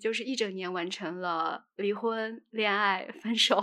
[0.00, 3.62] 就是一整年完成了离婚、恋爱、 分手。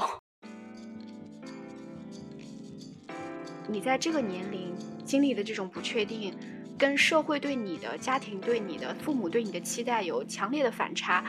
[3.68, 4.74] 你在这个年龄
[5.04, 6.34] 经历的这种不确定，
[6.78, 11.26] 跟社会对你的、家庭对你的、父母对你的期待有强烈的反差，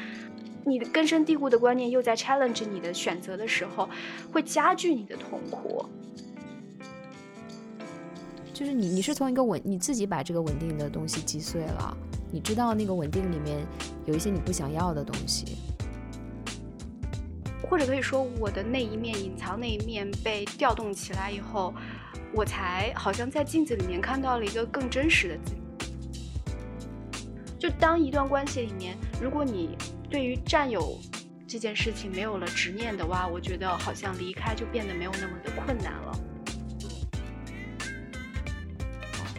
[0.64, 3.88] 你的根深蒂固的观念又在 challenge 你的选择的时候，
[4.30, 5.84] 会加剧你的痛苦。
[8.52, 11.96] 就是你，你是从一个稳，你自己把这个稳定的东西击碎了。
[12.30, 13.66] 你知道那个稳定里面
[14.04, 15.56] 有一些你不想要的东西，
[17.68, 21.74] 或者可以说我的那一面隐藏那一面被调动起来以后，
[22.34, 25.58] 我才好像在镜子里面看到了一个更真实的自己。
[27.58, 29.76] 就当一段关系里面，如果你
[30.10, 30.98] 对于占有
[31.46, 36.18] 这件事情没有了执念的话，我觉得好像离开就变得没有那么的困难了。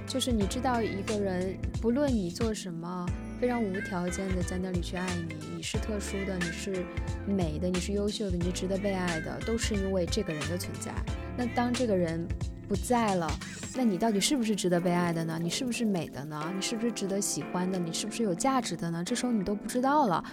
[0.09, 3.05] 就是你知道一个人，不论你做什么，
[3.39, 6.83] 非常无条件的在那里去爱你，你是特殊的，你是
[7.27, 10.91] 美的，你是优秀的，你是值得被爱的，都是因为这个人的存在。
[11.37, 12.27] 那当这个人
[12.67, 13.31] 不在了，
[13.75, 15.37] 那你到底是不是值得被爱的呢？
[15.39, 16.51] 你是不是美的呢？
[16.55, 17.77] 你是不是值得喜欢的？
[17.77, 19.03] 你是不是有价值的呢？
[19.03, 20.23] 这时候你都不知道了。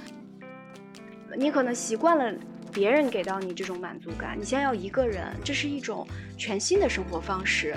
[1.36, 2.34] 你可能习惯了
[2.72, 7.76] 别人给到你这种满足感，你现在要一个人，这是一种全新的生活方式。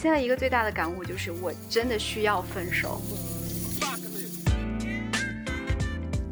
[0.00, 3.02] 现在一个最大的感悟就是，我真的需要分手。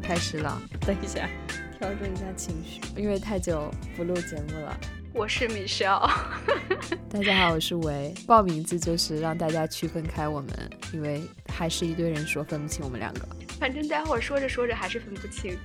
[0.01, 1.29] 开始了，等一下，
[1.77, 4.79] 调整一下情绪，因为太久不录节目了。
[5.13, 6.09] 我是 Michelle，
[7.11, 8.13] 大家好，我是维。
[8.25, 10.49] 报名字就是让大家区分开我们，
[10.93, 11.21] 因为
[11.53, 13.27] 还是一堆人说分不清我们两个。
[13.59, 15.57] 反正待会儿说着说着还是分不清。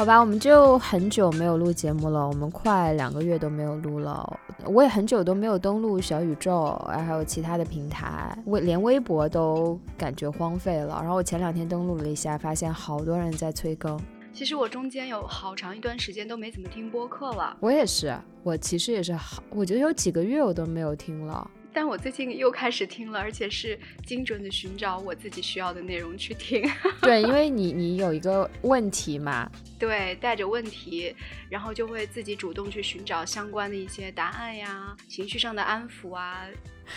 [0.00, 4.40] 好吧，我们就很久没有录节目了，我们快两个月都没有录了。
[4.64, 10.98] 我也很久都没有登录小宇宙，还有其他的平台，微连微博都感觉荒废了。
[11.02, 14.00] 然后我前两天登录了一下，发现好多人在催更。
[14.32, 17.54] 其实我中间有好长一段时间都没怎么听播客了。
[17.60, 21.50] 我也是，我其实也是好，我觉得有几个月我都没有听了。
[21.72, 26.68] 但我最近又开始听了，而且是精准的寻找我自己需要的内容去听。
[27.02, 31.14] 对，因为你你有一个问题嘛，对，带着问题，
[31.48, 36.44] 然后就会自己主动去寻找相关的一些答案呀，情绪上的安抚啊。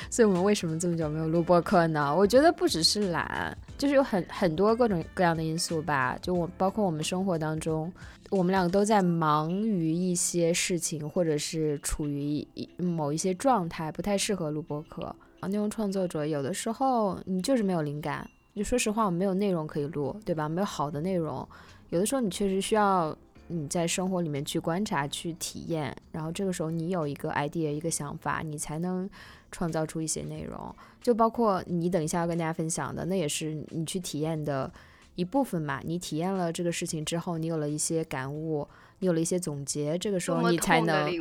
[0.10, 2.16] 所以我们为什么这么久没有录播课呢？
[2.16, 6.18] 我觉得不只是懒，就是有很很多各种各样的因素吧。
[6.20, 7.92] 就我包括我们生活当中。
[8.34, 12.44] 我们两个都在忙于一些事情，或者是处于
[12.78, 15.16] 某一些状态，不太适合录播课。
[15.44, 20.50] 内容创作者有的时候你就是没有灵感，就说实话，我们没有内容可以录，对吧？
[20.50, 21.48] 没有好的内容，
[21.92, 23.16] 有的时候你确实需要
[23.50, 29.08] 你在生活里面去观察、去体验，然后这个时候你有一个 idea、一个想法，你才能
[29.52, 30.76] 创造出一些内容。
[31.04, 34.72] 就包括你等一下要跟大家分享的，那也是你去体验的。
[35.16, 38.68] 一部分嘛，你体验了这个事情之后，你有了一些感悟，
[39.00, 41.12] 你有了一些总结，这个时候你才能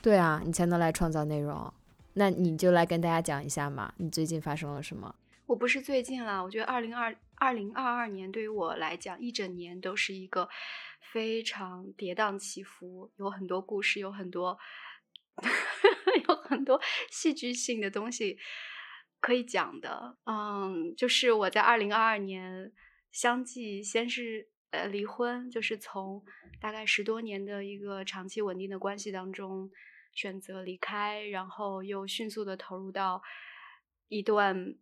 [0.00, 1.72] 对啊，你才能来创造内容。
[2.14, 5.14] 那你就来跟大家讲一下嘛，你最近发生了什么？
[5.46, 10.48] 我不是最近啦，我觉得二零二二零二二年对于我来讲，一整年都是一个
[11.12, 14.56] 非常跌宕起伏，有很多故事，有很多
[16.28, 16.80] 有很多
[17.10, 18.38] 戏剧性的东西
[19.20, 20.16] 可以讲的。
[20.24, 22.72] 嗯，就是我在二零二二年。
[23.14, 26.24] 相继先是呃离婚，就是从
[26.60, 29.70] 大概十多年的一个长期稳定的关系当中
[30.12, 33.22] 选择离开，然后又迅速的投入到
[34.08, 34.74] 一段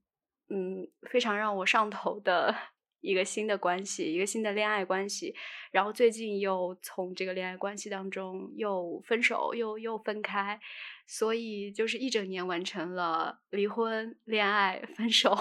[0.48, 2.56] 嗯非常让我上头的
[3.02, 5.34] 一个新的关系，一个新的恋爱关系，
[5.70, 10.58] 然后最近又从这个恋爱关系当中又分手，又又分开，
[11.06, 15.36] 所以就是一整年完成了离婚、恋爱、分手。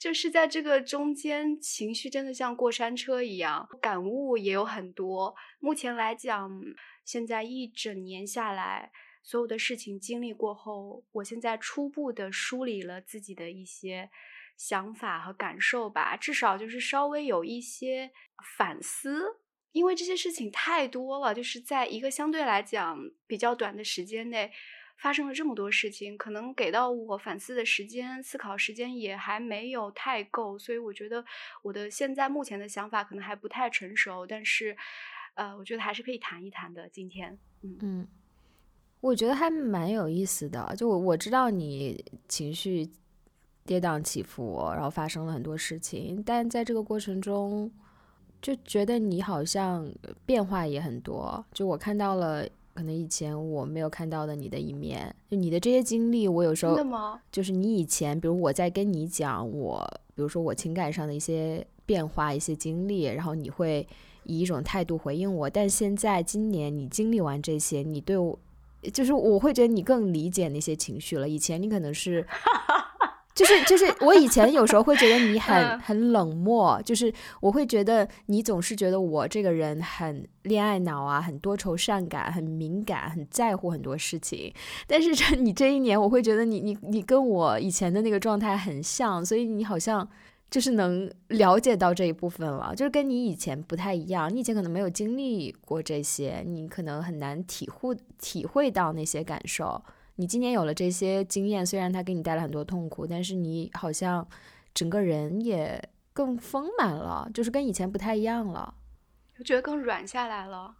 [0.00, 5.36] 就是在这个中间，情绪真的像过山车一样，感悟也有很多。
[5.58, 6.50] 目前来讲，
[7.04, 8.90] 现在一整年下来，
[9.22, 14.08] 所有的事情经历过后，我现在初步的梳理了自己的一些
[14.56, 18.10] 想法和感受吧，至少就是稍微有一些
[18.56, 19.42] 反思，
[19.72, 24.50] 因为这些事情太多了，就是在一个相对来讲比较短的时间内。
[25.00, 31.24] 发生了这么多事情，可能给到我反思的时间、思考时间也还没有太够，所以我觉得
[31.62, 34.76] 我的现在目前的想法可能还不太成熟，但是，
[35.34, 36.86] 呃，我觉得还是可以谈一谈的。
[36.90, 38.08] 今天，嗯嗯，
[39.00, 40.74] 我觉得还蛮有意思的。
[40.76, 42.86] 就我我知道你情绪
[43.64, 47.72] 跌宕起伏，然后发生了很多事情，但在这个过程中，
[48.42, 49.90] 就觉得你好像
[50.26, 51.42] 变化也很多。
[51.54, 52.46] 就我看到了。
[52.74, 56.76] 可能以前我没有看到的你的一面，就你的这些经历，我有时候
[57.30, 63.86] 就是你以前，比如我在跟你讲我，比如说我情感上的一些变化、一些经历，然后你会
[64.24, 65.50] 以一种态度回应我。
[65.50, 68.38] 但现在今年你经历完这些，你对我，
[68.92, 71.28] 就是我会觉得你更理解那些情绪了。
[71.28, 72.26] 以前你可能是。
[73.34, 84.52] 就是就是，我以前有时候会觉得你 很很冷漠，就是我会觉得你总是觉得我这个人很恋爱脑啊，很多愁善感，很敏感，很在乎很多事情。
[84.86, 90.06] 但是这 你这一年，我会觉得你你你跟我以前的那个状态很像，所以你好像
[90.50, 94.28] 就是能了解到这一部分了，就是跟你以前不太一样。
[94.34, 99.80] 你以前可能没有经历过这些，你可能很难体会体会到那些感受。
[100.20, 104.28] 你今年有了这些经验，虽然它给你带来很多痛苦，但是你好像
[104.74, 105.82] 整个人也
[106.12, 108.74] 更丰满了，就是跟以前不太一样了。
[109.38, 110.76] 我觉得更软下来了。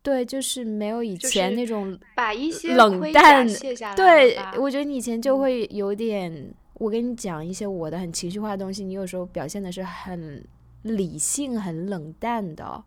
[0.00, 3.96] 对，就是没有以前那种把一些冷淡卸下来。
[3.96, 10.46] 对，我觉得你以前就会有点，我跟你讲一些我的很情绪化的东西，你有时候表现的是很
[10.82, 12.84] 理性、很冷淡的，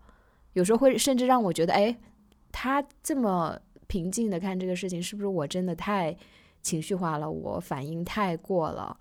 [0.53, 1.97] 有时候会甚至让我觉得，哎，
[2.49, 3.59] 他这么。
[3.87, 6.15] 平静的看这个事情，是不是我真的太
[6.61, 7.29] 情绪化了？
[7.29, 8.97] 我反应太过了。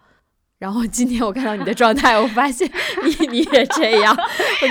[0.58, 2.66] 然后今天我看到你的状态，我发现
[3.04, 4.16] 你你也这样，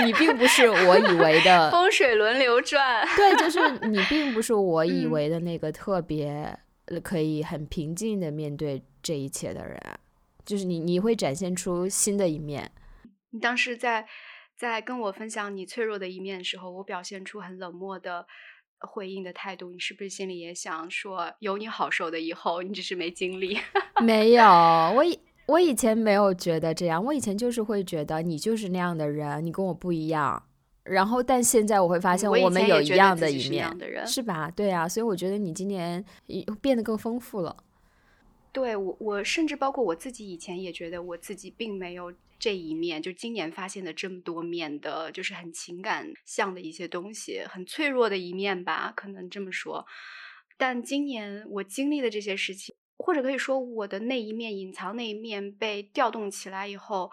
[0.04, 3.06] 你并不是我以为的 风水轮流转。
[3.16, 6.58] 对，就是你并不是我以为的那个特别
[7.04, 9.80] 可以很平静的面对这一切的人。
[10.44, 12.70] 就是你你会展现出新的一面。
[13.30, 14.06] 你当时在
[14.56, 18.26] 在跟我分享你脆弱的一面的时候，我表现出很冷漠的。
[18.80, 22.20] 回应的态度，你是不是心里也想说有你好受的？
[22.20, 23.58] 以后你只是没经历。
[24.02, 24.44] 没有，
[24.94, 30.42] 我以我以前没有觉得这样，我以前就是会觉得你就是那样的人，你跟我不一样。
[30.84, 33.68] 然后，但现在我会发现我们有一样的一面，
[34.06, 34.48] 是吧？
[34.54, 36.04] 对啊，所以我觉得你今年
[36.60, 37.56] 变得更丰富了。
[38.56, 49.84] 对我，我甚至包括我自己以前也觉得我自己并没有这一面，就今年发现的这么多面的，就是很情感向的一些东西，很脆弱的一面吧，可能这么说。
[50.56, 57.10] 但今年我经历的这些事情，或者可以说我的那一面隐藏那一面被调动起来以后，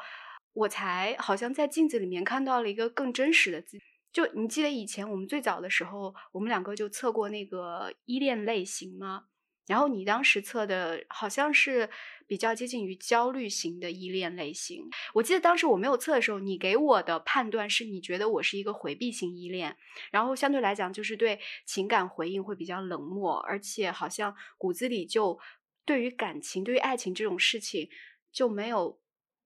[0.53, 3.83] 我才好像在镜子里面看到了一个更真实的自己。
[4.13, 9.25] 就你记得以前我们最早的时候，我们两个就测过那个依恋类型吗？
[9.67, 11.89] 然后你当时测的好像是
[12.27, 14.89] 比较接近于焦虑型的依恋类型。
[15.13, 19.75] 我记得当时我没有测的时候，你给我的判断是你觉得我是一个回避型依恋，
[20.11, 25.39] 然后相对来讲就是对情感回应会比较冷漠，而且好像骨子里就
[25.85, 27.89] 对于感情、对于爱情这种事情
[28.31, 28.99] 就没有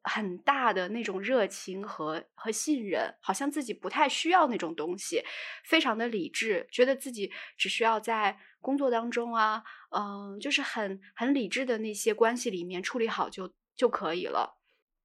[0.08, 5.24] 很大的那种热情和和信任，好像自己不太需要那种东西，
[5.66, 8.40] 非常的理智，觉得自己只需要在。
[8.60, 14.58] 工作当中啊，嗯，就是很很理智的那些关系里面处理好就就可以了。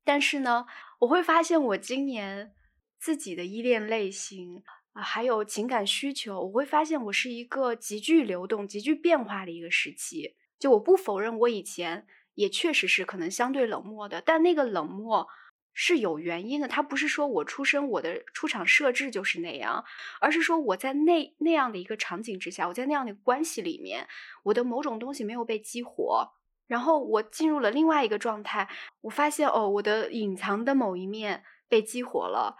[0.03, 0.67] 但是呢，
[1.01, 2.55] 我会发现我今年
[2.99, 4.65] 自己的依恋类型
[4.95, 10.35] 啊，还有情感需求，我会发现我是一个极具流动、极具变化的一个时期。
[10.59, 15.29] 就我不否认，我以前也确实是可能相对冷漠的，但那个冷漠。
[15.75, 19.83] 是有原因的，他不是说我出生我的出场设置就是那样，
[20.21, 24.07] 而是说我在那那样的一个场景之下，我在那样的关系里面，
[24.43, 26.31] 我的某种东西没有被激活，
[26.67, 28.69] 然后我进入了另外一个状态，
[29.01, 32.59] 我发现哦，我的隐藏的某一面被激活了，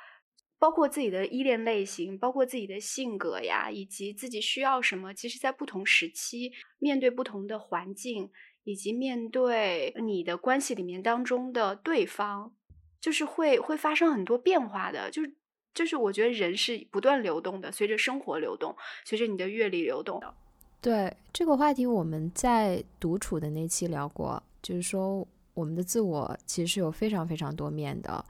[0.59, 8.31] 包括自己的依恋类型，包括自己的性格呀，以及自己需要什么，其实在不同时期面对不同的环境，
[8.65, 12.53] 以及面对你的关系里面当中的对方。
[13.01, 15.35] 就是会会发生很多变化的，就是
[15.75, 20.33] 就是我觉得人是不断流动的，随着生活流动，随着你的阅历流动的。
[20.81, 28.25] 对这个话题，我们在独处的那期聊过，就是说我们的自我其实是有非常非常多面的，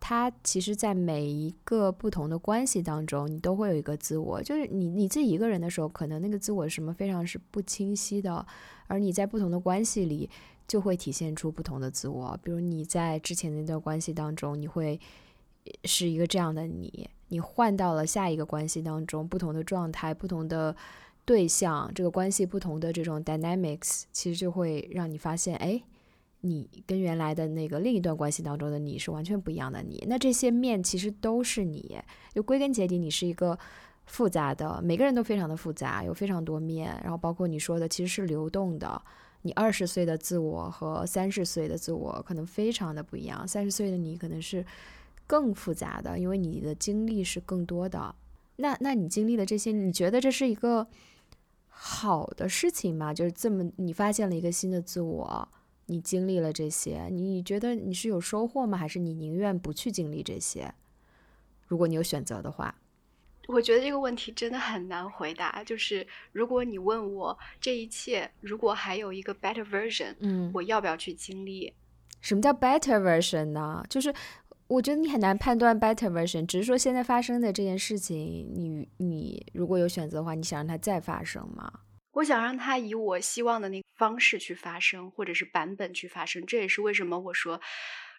[0.00, 8.46] 它其实，在每一个不同的关系当中，你都会有一个自我，就是你你自己一个人的时候，可能那个自我什么非常是不清晰的，
[8.86, 10.28] 而你在不同的关系里。
[10.68, 15.00] 就会体现出不同的自我，比如你在之前那段关系当中，你会
[15.84, 20.76] 是一个这样的你，你换到了下一个关系当中，不同的状态、不同的
[21.24, 25.82] 对象，这个关系不同的这种 dynamics，其实就会让你发现，哎，
[26.40, 30.04] 你跟原来的那个另一段关系当中的你是完全不一样的你。
[30.08, 31.98] 那这些面其实都是你，
[32.34, 33.58] 就归根结底，你是一个
[34.06, 39.02] 复杂的，每个人都非常的复杂，有非常多面，然后包括你说的，其实是流动的。
[39.42, 43.46] 你二十岁的自我和三十岁的自我可能非常的不一样。
[43.46, 44.64] 三十岁的你可能是
[45.26, 48.14] 更复杂的，因为你的经历是更多的。
[48.56, 50.86] 那那你经历的这些，你觉得这是一个
[51.68, 53.14] 好的事情吗？
[53.14, 55.48] 就是这么，你发现了一个新的自我，
[55.88, 58.78] 你经历了这些，你觉得你是有收获吗？
[58.78, 60.72] 还是你宁愿不去经历这些？
[61.66, 62.74] 如果你有选择的话。
[63.48, 65.64] 我觉得这个问题真的很难回答。
[65.64, 71.72] 就是如果你问我这一切，如果还有一个 better version，嗯，我要不要去经历？
[72.20, 73.82] 什么叫 better version 呢？
[73.88, 74.12] 就是
[74.66, 81.72] 我觉得你很难判断 better version，只是说现在发生的这件事情，你你如果有选择的话，你想让它再发生吗？
[82.12, 86.44] 我想让它以我希望的那个方式去发生，或者是版本去发生。
[86.46, 87.60] 这也是为什么我说，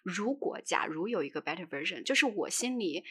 [0.02, 3.04] 如果假如有一个 better version，就是我心里。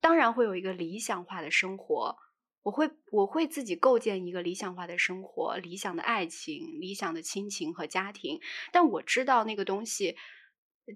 [0.00, 2.14] 当然会有一个理想化的生活，
[2.62, 8.38] 我会我会自己构建一个理想化的生活，理想的爱情，理想的亲情和家庭。
[8.70, 10.14] 但我知道那个东西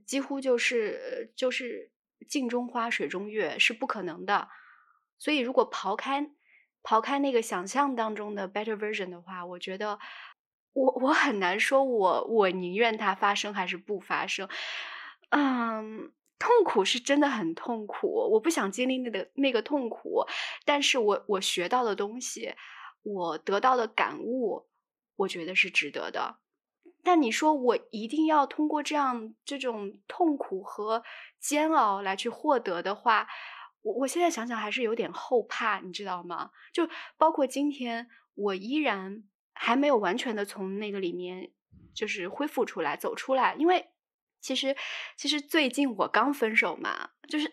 [0.05, 1.91] 几乎就是就是
[2.29, 4.51] 镜中花水中月是不可能的。
[5.17, 6.31] 所以如果刨开
[6.83, 9.99] 刨开那个想象当中的 better version 的话，我觉得
[10.73, 14.49] 我我很难说我我宁愿它发生还是不发生。
[15.31, 16.13] 嗯。
[16.41, 20.25] 痛苦是真的很痛苦，我不想经历那个那个痛苦，
[20.65, 22.55] 但是我我学到的东西，
[23.03, 24.69] 我得到的感悟，
[25.17, 26.37] 我觉得是值得的。
[27.03, 31.03] 但你说我一定要通过这样这种痛苦和
[31.41, 33.27] 煎熬来去获得的话，
[33.83, 36.51] 我我现在想想还是有点后怕，你知道吗？
[36.73, 41.51] 就包括今天，我依然还没有完全的从那个里面
[41.95, 43.91] 就是恢复出来、走出来，因为。
[44.41, 44.77] 其实，
[45.17, 47.53] 其实最近我刚分手嘛，就是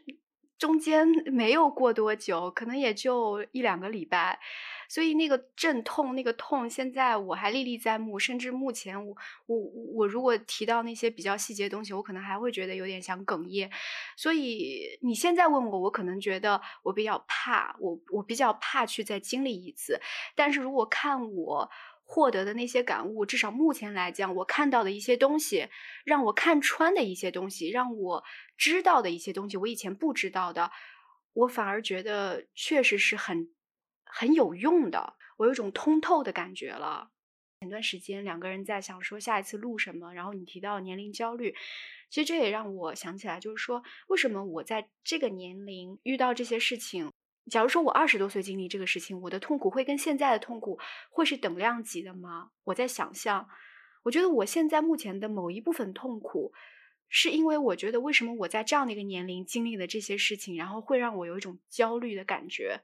[0.58, 4.40] 中间没有过多久，可能也就一两个礼拜，
[4.88, 8.18] 所以那个阵痛，那个痛，现在我还历历在目。
[8.18, 9.16] 甚至目前，我
[9.48, 9.58] 我
[9.94, 13.70] 我如果提到那些比较细节的东西，我可能还会觉得有点想哽咽。
[14.16, 20.00] 所以你现在问我，我可能觉得我比较怕，我我比较怕去再经历一次。
[20.36, 21.70] 但是如果看我。
[22.08, 25.68] 获得的那些感悟，至少目前来讲，我看到的一些东西，
[26.06, 28.24] 让我看穿的一些东西，让我
[28.56, 30.72] 知道的一些东西，我以前不知道的，
[31.34, 33.50] 我反而觉得确实是很
[34.06, 35.16] 很有用的。
[35.38, 37.10] 我有种通透的感觉了。
[37.60, 41.56] 前段时间两个人在想说下一次录什么，然后你提到年龄焦虑，
[42.10, 47.12] 其实这也让我想起来，就是说为什么我在这个年龄遇到这些事情。
[47.50, 52.50] 假如说我二十多岁经历这个事情，我的痛苦会跟现在的痛苦会是等量级的吗？
[52.64, 53.48] 我在想象，
[54.04, 56.54] 我觉得我现在目前的某一部分痛苦，
[57.08, 62.82] 是因为我觉得为什么我在这样的一个年龄经历的这些事情，然后会让我有一种焦虑的感觉。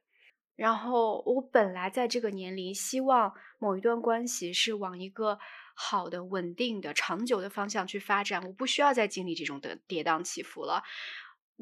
[0.56, 5.39] 然后我本来在这个年龄希望某一段关系是往一个
[5.74, 10.84] 好的、稳定的、长久的方向去发展，我不需要再经历这种的跌宕起伏了。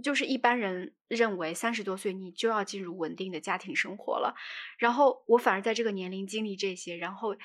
[0.01, 4.36] 就是一般人认为三十多岁你就要进入稳定的家庭生活了，
[4.77, 7.36] 然后我反而在这个年龄经历这些，然后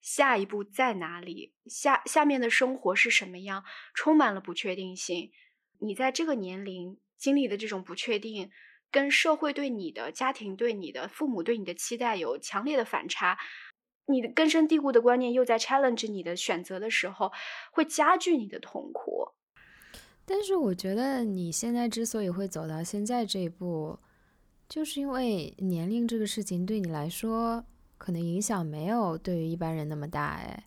[0.00, 1.54] 下一步在哪里？
[1.66, 3.64] 下下面的生活是什么样？
[3.94, 5.32] 充满了不确定性。
[5.80, 8.50] 你在这个年龄经历的这种不确定，
[8.90, 13.38] 跟社会对你的、家庭对你的、父母对你的期待有强烈的反差，
[14.06, 17.32] 你的根深蒂固的观念又在 challenge 你的选择的时候，
[17.72, 19.32] 会加剧你的痛苦。
[20.26, 23.98] 但是我觉得你现在之所以会走到现在这一步，
[24.68, 27.64] 就是因为年龄这个事情对你来说
[27.98, 30.36] 可能影响没有对于一般人那么大。
[30.36, 30.64] 哎，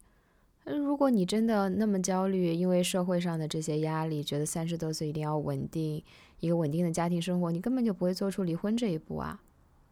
[0.66, 6.04] 如果你真的那么焦虑，因为社会上的这些压力，觉得三十多岁一定要稳定
[6.40, 9.42] 一个稳定的家庭生活，你根本就不会做出离婚这一步啊，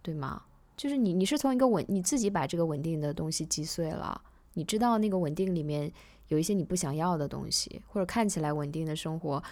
[0.01, 0.43] 对吗？
[0.77, 4.22] 就是你你是从一个稳你自己把这个稳定的东西击碎了，
[4.55, 5.91] 你知道那个稳定里面。
[6.29, 9.43] 有一些你不想要的东西，或者看起来稳定的生活，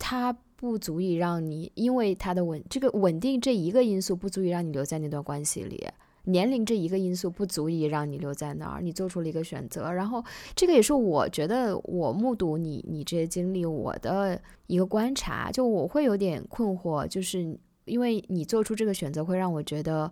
[0.00, 5.86] 它不足以让你，因为它的稳，这个稳定这一个因素不足以让你留在那段关系里，
[6.24, 10.24] 年龄这一个因素不足以让你留在那儿，你做出了一个选择，然后
[10.56, 20.10] 这个也是我觉得我目睹你你这些经历我的一个观察，就我会有点困惑，就是因为你做出这个选择会让我觉得。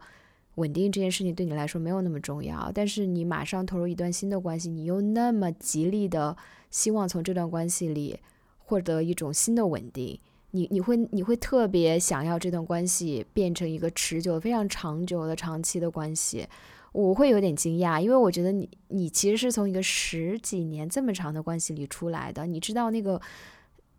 [0.57, 6.37] 稳定这件事情对你来说没有那么重要，但是你马上投入一段新的关系，你又那么极力的
[6.71, 8.19] 希望从这段关系里
[8.59, 10.19] 获得一种新的稳定，
[10.50, 16.47] 你你会你会特别想要这段关系变成一个持久、非常长久的长期的关系，
[16.92, 23.19] 我会有点惊讶，因为我觉得你你其实是从一个十几年这么长的关系里出来的，你知道那个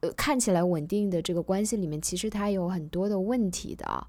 [0.01, 4.07] 呃看起来稳定的这个关系里面，其实它有很多的问题的，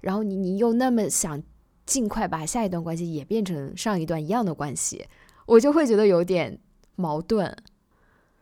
[0.00, 1.42] 然后你你又那么想。
[1.86, 5.06] 尽快把下一段关系也变成上一段一样的关系，
[5.46, 6.60] 我就会觉得有点
[6.96, 7.56] 矛盾。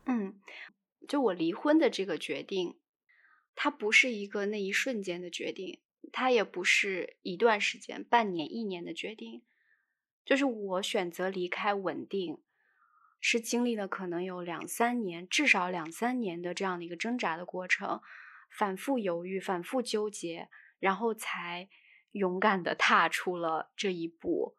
[0.07, 0.35] 嗯，
[1.09, 2.79] 就我离婚的这个决定，
[3.55, 5.81] 它不是一个那一瞬间的决定，
[6.13, 9.43] 它也不是一段时间、半年、一年的决定，
[10.25, 12.39] 就是我选择离开稳定，
[13.21, 18.01] 是经历了可能有两三年，至少两三年的这样的一个挣扎的过程，
[18.51, 20.49] 反复犹豫、反复纠结。
[20.79, 21.69] 然后才
[22.12, 24.54] 勇敢的踏出了这一步。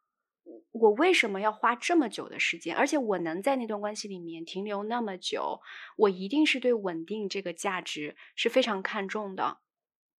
[0.71, 2.75] 我为什么要花这么久的时间？
[2.75, 5.61] 而且我能在那段关系里面停留那么久，
[5.95, 9.59] 我一定是对稳定这个价值是非常看重的，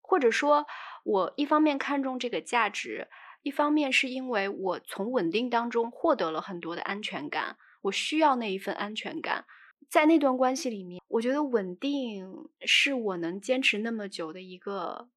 [0.00, 0.66] 或者说，
[1.04, 3.08] 我一方面看重这个价值，
[3.42, 9.44] 一方面是因为我从稳定当中获得了很多的安全感，我需要那一份安全感。
[9.90, 15.08] 在那段关系里面，我觉得稳定是我能坚持那么久的一个，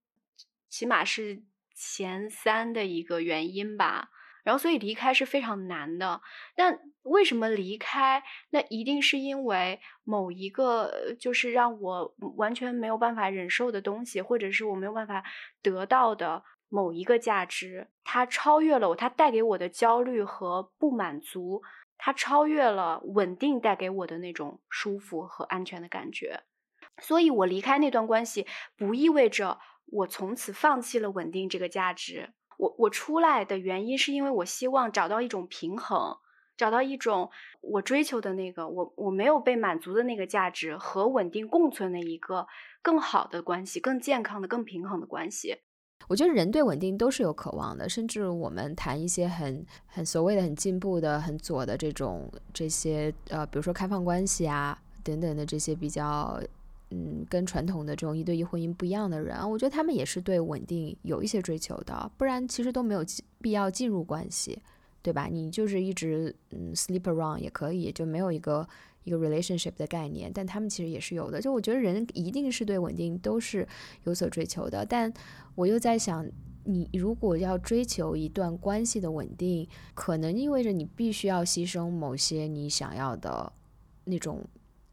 [0.68, 1.42] 起码是
[1.78, 4.10] 前三的一个原因吧。
[4.44, 6.22] 然后，所以离开是非常难的。
[6.56, 8.24] 但为什么离开？
[8.50, 15.22] 那一定是因为某一个就是让我完全没有办法忍受的东西，或者是我没有办法
[15.62, 21.62] 得到的某一个价值，它超越了我，它带给我的焦虑和不满足，
[21.98, 26.44] 它超越了稳定带给我的那种舒服和安全的感觉。
[27.00, 32.30] 所以我离开那段关系，不意味着我从此放弃了稳定这个价值。
[32.58, 36.18] 我我出来的原因是因为我希望找到一种平衡，
[36.58, 37.30] 找到一种
[37.62, 42.48] 我追求的那个我我没有被满足的那个价值和稳定共存的一个
[42.82, 45.58] 更好的关系，更健康的、更平衡的关系。
[46.08, 56.42] 我觉得人对稳定都是有渴望的，甚至我们谈一些很很所谓的很进步的、很左的这种这些呃，比如说开放关系啊等等的这些比较。
[56.90, 63.04] 嗯，跟传统的这种一对一婚姻不一样的人，我觉得他们也是对稳定有一些追求的，不然其实都没有
[63.42, 64.58] 必要进入关系，
[65.02, 65.28] 对吧？
[65.30, 68.66] 你就是一直嗯 sleep around 也可以，就没有一个
[69.04, 71.42] 一个 relationship 的概念，但他们其实也是有的。
[71.42, 73.68] 就我觉得人一定是对稳定都是
[74.06, 75.12] 有所追求的，但
[75.56, 76.26] 我又在想，
[76.64, 83.52] 你如果要追求一段关系的稳定，可能意味着你必须要牺牲某些你想要的
[84.06, 84.46] 那种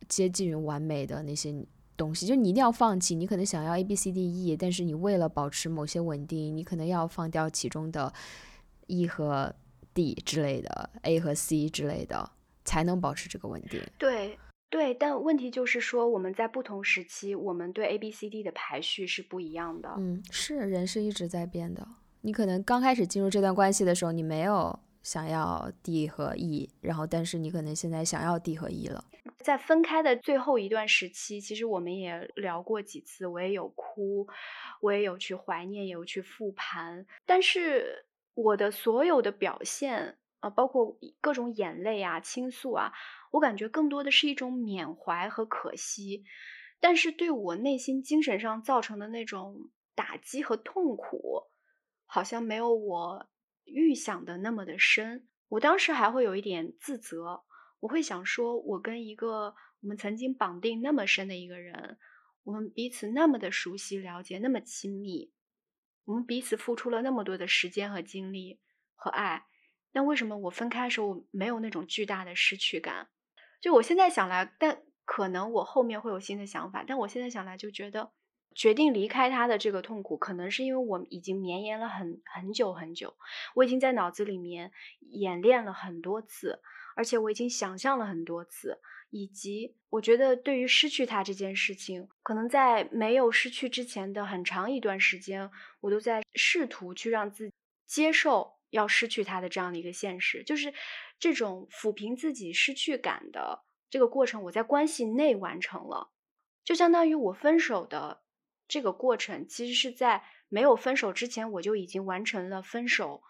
[0.08, 1.54] 接近于完美的那些。
[1.96, 8.12] 东西就你一定要放弃，你可能想要 A B C D E，但是你为了保持某些稳定，你可能要放掉其中的
[8.86, 9.54] E 和
[9.92, 12.30] D 之类的，A 和 C 之类的，
[12.64, 13.80] 才能保持这个稳定。
[13.98, 19.94] 对对，但问题就是说，我们在不同时期，我们对 A B C D 的排序是不一样的。
[19.96, 21.86] 嗯，是人是一直在变的。
[22.22, 29.04] 你可能刚开始进入这段关系的时候，你没有想要 D 和 E，然后但是你可能现在想要 D 和 E 了。
[29.38, 34.26] 在分开的最后一段时期，其实我们也聊过几次，我也有哭，
[34.80, 37.06] 我也有去怀念，也有去复盘。
[37.26, 42.90] 但是我的所有的表现，啊，包括各种眼泪啊、倾诉啊，
[43.32, 46.24] 我感觉更多的是一种缅怀和可惜。
[46.80, 51.42] 但是对我内心精神上造成的那种打击和痛苦，
[52.06, 53.26] 好像没有我
[53.64, 55.28] 预想的那么的深。
[55.48, 57.44] 我当时还会有一点自责。
[57.80, 61.98] 我会想说，我跟一个我们曾经绑定那么深的一个人，
[62.42, 65.30] 我们彼此那么的熟悉、了解，那么亲密，
[66.06, 68.58] 我们彼此付出了那么多的时间和精力
[68.94, 69.44] 和爱，
[69.92, 73.08] 那为什么我分开的时候我没有那种巨大的失去感？
[73.60, 78.12] 就我现在想来，但可能我后面会有新的想法，但我现在想来就觉得，
[78.54, 83.14] 决定离开他的这个痛苦，可能是因为我已经绵延了很很久很久，
[83.54, 86.60] 我已经在脑子里面演练了很多次。
[86.96, 88.78] 而且我已经想象了很多次，
[89.10, 97.54] 以及我觉得对于失去他这件事情，可能在没有失去之前的很长一段时间，我都在试图去让自己
[97.88, 100.72] 接受要失去他的这样的一个现实，就是
[101.18, 106.12] 这种抚平自己失去感的这个过程，我在关系内完成了，
[106.62, 108.22] 就相当于我分手的
[108.66, 113.22] 这个过程，其实是在没有分手之前，我就已经完成了分手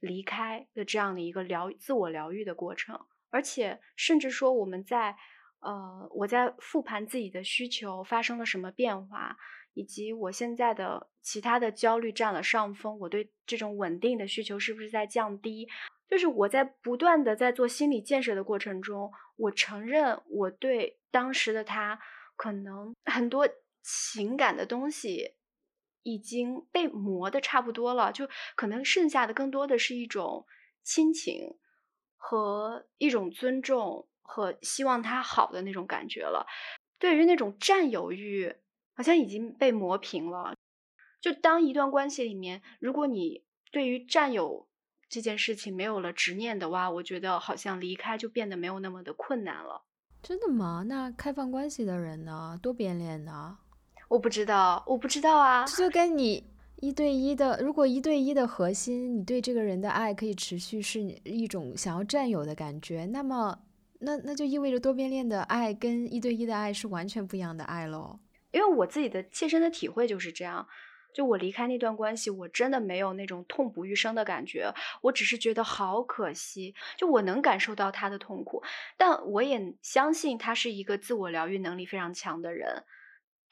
[0.00, 2.98] 离开的这样的一个疗自我疗愈的过程。
[3.30, 5.16] 而且，甚至说我们在，
[5.60, 9.36] 呃，我在复盘自己的需求发生了什么变化，
[9.72, 15.66] 以及我现在的其他的焦虑占了上风，我对这种稳定的需求是不是在降低？
[16.10, 21.98] 就是我在不断的在做心理建设的过程中，我承认我对当时的他
[22.36, 23.48] 可能很多
[23.82, 25.34] 情感的东西
[26.02, 30.46] 已经被磨的差不多了，就可能剩下的更多的是一种
[30.82, 31.58] 亲情。
[32.24, 36.46] 和一种尊重和希望他好的那种感觉了，
[36.96, 38.54] 对于那种占有欲，
[38.94, 40.54] 好像已经被磨平了。
[41.20, 44.68] 就当一段关系里面，如果你对于占有
[45.08, 49.82] 这件事情没有了执念的话，我觉得好像离开就变得没有那么的困难了。
[50.22, 50.84] 真的吗？
[50.86, 52.56] 那开放关系的人呢？
[52.62, 53.58] 多变脸呢？
[54.12, 55.64] 我不知道，我不知道啊。
[55.64, 56.44] 这就跟你。
[56.82, 63.56] 一对一的，如果一对一的核心，你对这个人的爱可以持续是一种想要占有的感觉，那么，
[64.00, 68.18] 那那就意味着多边恋的爱跟一对一的爱是完全不一样的爱喽。
[68.50, 70.66] 因为我自己的切身的体会就是这样，
[71.14, 74.68] 就我离开那段关系，我真的没有那种痛不欲生的感觉，
[75.02, 76.74] 我只是觉得好可惜。
[76.98, 78.60] 就我能感受到他的痛苦，
[78.96, 82.82] 但我也相信他是一个自我疗愈能力非常强的人，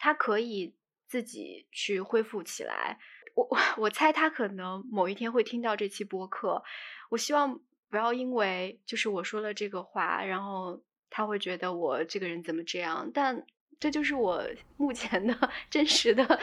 [0.00, 0.74] 他可以
[1.06, 2.98] 自己去恢复起来。
[3.36, 6.60] 我我 我猜他可能某一天会听到这期播客，
[7.10, 13.46] 我希望不要因为就是我说了这个话，然后他会觉得我这个人怎么这样，但
[13.78, 14.44] 这就是我
[14.76, 16.40] 目前的真实的。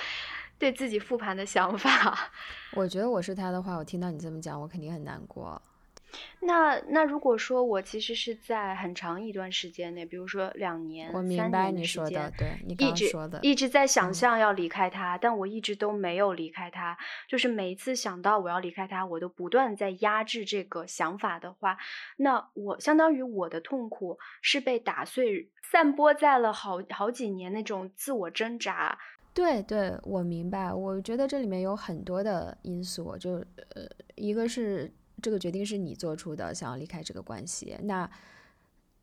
[0.60, 2.32] 对自己复盘的想法，
[2.74, 5.62] 我觉得我是他的话，我听到你这么讲，我肯定很难过。
[6.40, 16.98] 那那如果说我其实是在很长一段时间内，比如说两年、我明白你说的，对你一直说的，一直在想象要离开他，但我一直都没有离开他。
[17.28, 21.78] 就是每一次想到我要离开他，我都不断在压制这个想法的话，
[22.18, 28.98] 那我相当于我的痛苦是被打碎、散播在了好好几年那种自我挣扎。
[29.34, 30.74] 对对，我明白。
[30.74, 34.92] 我觉得这里面有很多的因素，就呃，一个是
[35.22, 37.78] 这个决定是你做出的，想要离开这个关系。
[37.84, 38.10] 那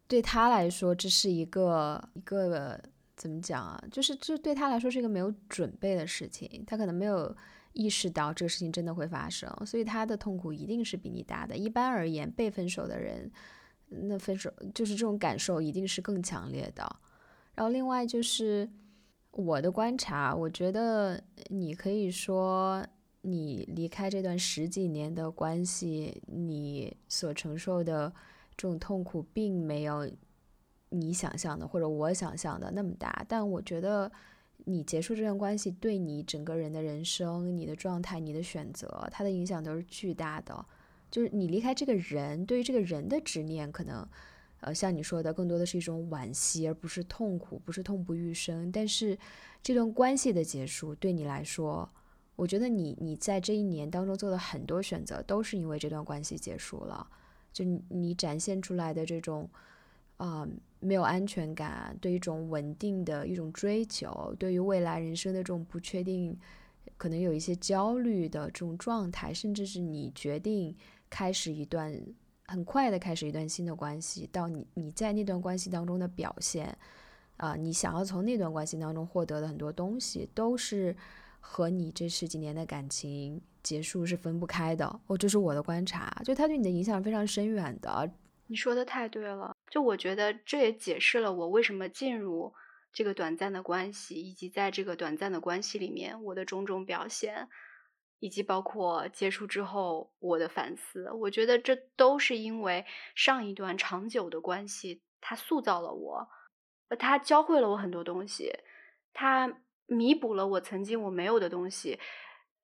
[0.07, 2.81] 对他来说，这是一个一个
[3.17, 3.83] 怎么讲啊？
[3.91, 7.35] 就是这对他来说是一个没有准备的事情，他可能没有
[7.73, 11.57] 意识到这个事情真的会发生，所以他的痛苦一定是比你大的。
[11.57, 13.31] 一般而言，被分手的人，
[13.89, 16.85] 那分手就是这种感受一定是更强烈的。
[17.55, 18.69] 然后另外就是。
[19.37, 22.87] 我的观察，我觉得你可以说，
[23.27, 28.13] 你离开这段十几年的关系，你所承受的
[28.57, 30.09] 这种痛苦，并没有
[30.91, 33.25] 你想象的或者我想象的那么大。
[33.29, 34.13] 但我觉得，
[34.67, 40.65] 你结束这段关系，对你整个人的人生、你的状态、你的选择，它的影响都是巨大的。
[41.11, 44.07] 就是你离开这个人，对于这个人的执念，可能。
[44.61, 48.73] 呃，像你说的，更多的是一种惋惜，而不是痛苦，不是痛不欲生。
[48.73, 49.19] 但是，
[49.63, 51.87] 这段关系的结束对你来说，
[52.37, 57.07] 我觉得你你在这一年当中做的很多选择，都是因为这段关系结束了。
[57.53, 59.49] 就你展现出来的这种，
[60.17, 60.47] 啊，
[60.81, 66.37] 没有安全感，对一种稳定的一种追求，对于未来人生的这种不确定，
[66.97, 70.75] 可能有一些焦虑的这种状态，甚至是你决定
[71.09, 71.97] 开始一段。
[72.47, 76.77] 很快的开始一段新的关系，到你你在那段关系当中的表现，
[77.39, 80.95] 啊，你想要从那段关系当中获得的很多东西，都是
[81.47, 85.01] 和你这十几年的感情结束是分不开的。
[85.07, 88.11] 哦，这是我的观察，就他对你的影响非常深远的。
[88.47, 92.55] 你说的太对了，就我觉得这也解释了我为什么进入
[92.93, 97.49] 这个短暂的关系，以及在这个短暂的关系里面我的种种表现。
[98.21, 106.27] 以及包括结束之后我的反思，我觉得这都是因为上一段长久的关系，它塑造了我，
[106.99, 108.51] 它教会了我很多东西，
[109.13, 111.99] 它弥补了我曾经我没有的东西，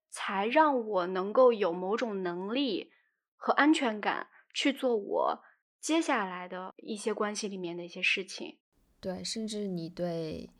[0.08, 2.90] 才让我能够有某种能力
[3.36, 5.42] 和安全感去做我
[5.80, 8.58] 接下来的一些关系里面的一些事情。
[9.00, 10.50] 对，甚至你对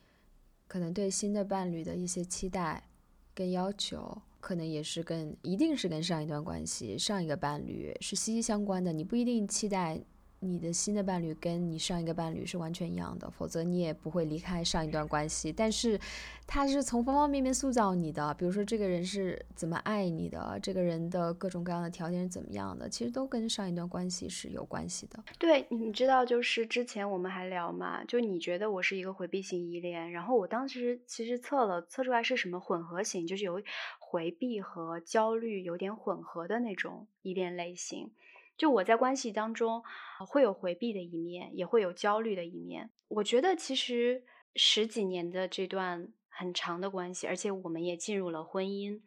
[0.66, 2.88] 可能对新的伴侣的一些期待
[3.34, 4.22] 跟要求。
[4.40, 8.90] 可能也是跟，一定是跟上一段关系、上一个伴侣是息息相关的。
[8.90, 10.02] 你不一定期待。
[10.40, 15.52] 你的新的伴侣跟你上一个伴侣是完全一样的，否则你也不会离开上一段关系。
[15.52, 16.00] 但是，
[16.46, 25.22] 他是从方方面面塑造你的，比如说这个人是怎么爱你的，这个人的各种各样的条件是怎么样的，其实都跟上一段关系是有关系的。
[25.38, 33.60] 对，你知道，就是之前我们还聊嘛，就你觉得我是一个回避型依恋，然后我当时其实测了，测出来是什么混合型，就是有
[33.98, 38.10] 回避和焦虑有点混合的那种依恋类型。
[38.60, 39.82] 就我在关系当中，
[40.28, 42.90] 会有回避的一面，也会有焦虑的一面。
[43.08, 44.22] 我觉得其实
[44.54, 49.00] 十几年的这段很长的关系，而且我们也进入了婚姻，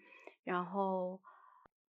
[0.44, 1.22] 然后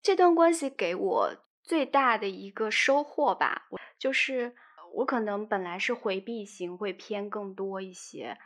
[0.02, 3.66] 这段关系给我最大的一个收获吧，
[3.98, 4.54] 就是
[4.92, 8.36] 我可能本来是回避型，会偏更多一些。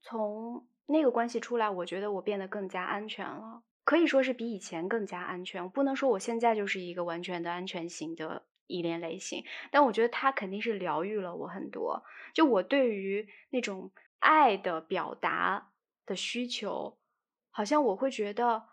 [0.00, 5.62] 从那个关系出来，我觉得我变得更加安全了，可以说是比以前更加安全。
[5.62, 8.42] 我不能说我现在就是一个完全的安全型的。
[8.66, 12.02] 依恋类型，但我觉得他肯定是疗愈了我很多。
[12.34, 15.70] 就我对于那种爱的表达
[16.04, 16.98] 的需求，
[17.50, 18.64] 好像我会觉得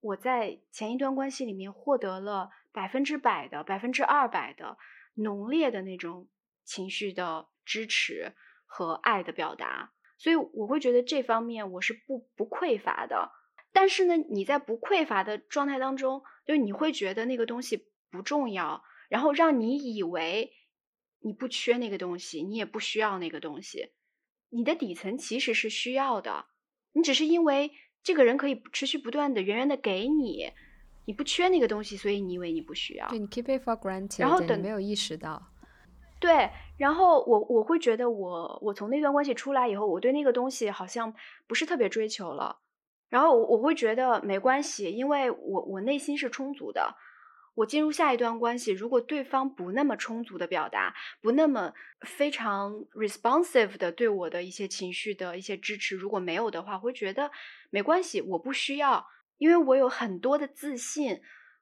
[0.00, 4.76] 我在前一段关系里面获得了百分之百的、百分之二百的
[5.14, 6.28] 浓烈的那种
[6.64, 8.32] 情绪的支持
[8.66, 13.32] 和爱的表达，所以我会觉得这方面我是不不匮乏的。
[13.72, 18.82] 但是呢，你在不匮乏的状态当中，就你会觉得那个东西不重要。
[19.08, 20.52] 然后让你以为
[21.20, 23.92] 你不缺那个东西，你也不需要那个东西，
[24.50, 26.46] 你的底层其实是需要的，
[26.92, 30.52] 你只是因为这个人可以持续不断的、源源的给你，
[31.06, 33.08] 你不缺那个东西，所以你以为你不需要。
[33.08, 35.42] 对你 keep it for granted，然后等没有意识到。
[36.20, 41.14] 对，然后我我会觉得我我从那段关系出来以后，我对那个东西好像
[41.46, 42.58] 不是特别追求了。
[43.08, 46.94] 然后我我会觉得没关系，因为我我内心是充足的。
[47.58, 57.32] 我进入下一段关系，如果对方不那么充足的表达，不那么非常 responsive 的对我的一些情绪的一些支持，如果没有的话，会觉得
[57.70, 59.04] 没关系，我不需要，
[59.38, 61.20] 因为我有很多的自信，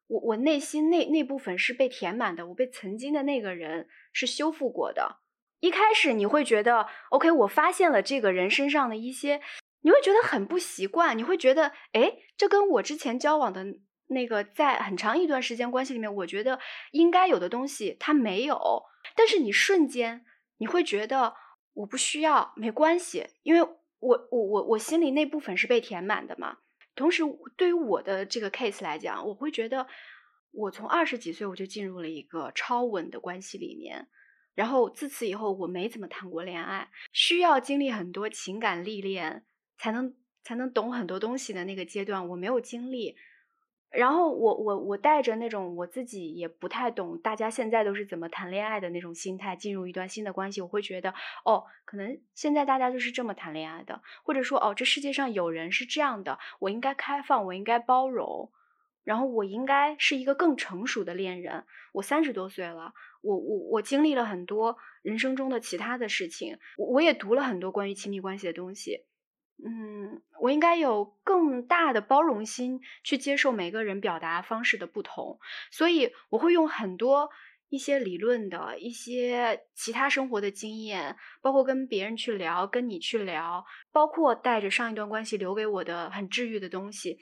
[0.09, 5.21] 我我内心那那部分是被填满的，我被曾经的那个人是修复过的。
[5.61, 9.41] 一开始你会觉得 OK，我发现了这个人身上的一些，
[9.81, 13.65] 你会觉得很不习惯，你会觉得哎，这跟我之前交往的。
[14.09, 16.59] 那个在很长一段时间关系里面，我觉得
[16.93, 18.85] 应该有的东西他没有，
[19.17, 20.25] 但是你瞬间
[20.59, 21.35] 你会觉得
[21.75, 23.63] 我不需要，没关系，因为
[23.99, 26.59] 我我我我心里那部分是被填满的嘛。
[26.95, 27.23] 同时，
[27.57, 29.87] 对于我的这个 case 来讲，我会觉得
[30.53, 34.09] 我从二十几岁我就进入了一个超稳的关系里面，
[34.55, 39.45] 然后自此以后我没怎么谈过恋爱，需要经历很多情感历练
[39.77, 40.15] 才能
[40.45, 43.17] 才能懂很多东西的那个阶段，我没有经历。
[43.97, 51.15] 然后我我我带着那种我自己也不太懂，大家现在都是怎么谈恋爱的那种心态进入一段新的关系，我会觉得
[51.47, 58.53] 哦，可能现在大家就是这么谈恋爱的，或者说哦，这世界上有人是这样的，我应该开放，我应该包容，
[59.03, 61.65] 然后我应该是一个更成熟的恋人。
[61.93, 69.07] 我三十多岁了，我我我经历了很多人生中的其他的事情，我我也读了很多关于亲密关系的东西。
[69.65, 75.39] 嗯，我应该有更大的包容心去接受每个人表达方式的不同，
[75.71, 77.31] 所以我会用很多
[77.71, 87.19] 一些理论的一些其他生活的经验，包括跟别人去聊，跟你去聊，包括带着上一段关系留给我的很治愈的东西，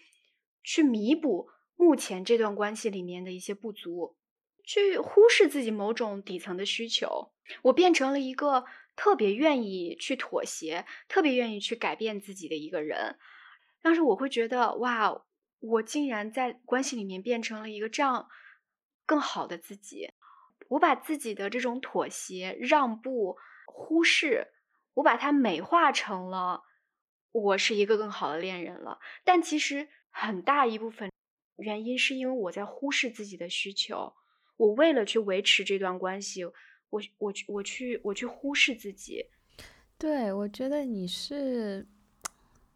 [0.64, 4.16] 去弥补目前这段关系里面的一些不足，
[4.64, 7.30] 去忽视自己某种底层的需求，
[7.62, 8.64] 我变成了一个。
[8.96, 13.18] 特别愿意去妥协，特别愿意去改变自己的一个人，
[13.82, 15.24] 当时我会觉得哇，
[15.60, 18.28] 我竟然在关系里面变成了一个这样
[19.04, 20.12] 更好的自己。
[20.68, 24.48] 我把自己的这种妥协、让步、忽视，
[24.94, 26.62] 我把它美化成了
[27.32, 28.98] 我是一个更好的恋人了。
[29.24, 31.10] 但其实很大一部分
[31.56, 34.14] 原因是因为我在忽视自己的需求，
[34.56, 36.44] 我为了去维持这段关系。
[36.94, 39.26] 我我去我去我去忽视自己，
[39.98, 41.84] 对我觉得你是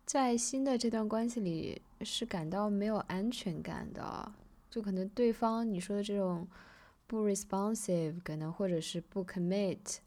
[0.05, 4.33] 在新的这段关系里是感到没有安全感的，
[4.69, 6.49] 就可能对方你说的这种
[7.07, 9.99] 不 responsive，可能或者是不 commit，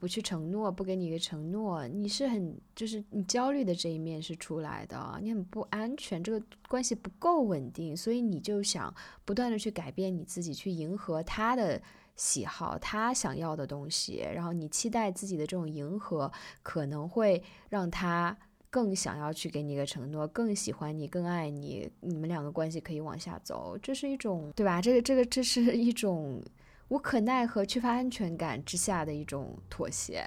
[0.00, 8.94] 不去承诺，不给你一个承诺，你是很就是你焦虑的这一面是出来的，你很不安全，这个关系不够稳定，所以你就想
[9.26, 11.82] 不断的去改变你自己，去迎合他的。
[12.16, 16.30] 喜好他想要的东西，然后你期待自己的这种迎合，
[16.62, 18.36] 可能会让他
[18.70, 24.80] 更想要去给你一个承诺，更喜欢你，更爱你，你们两个关系可以往下走，这是一种对吧？
[24.80, 26.42] 这个这个这是一种
[26.88, 30.26] 无可奈何、缺乏安全感之下的一种妥协。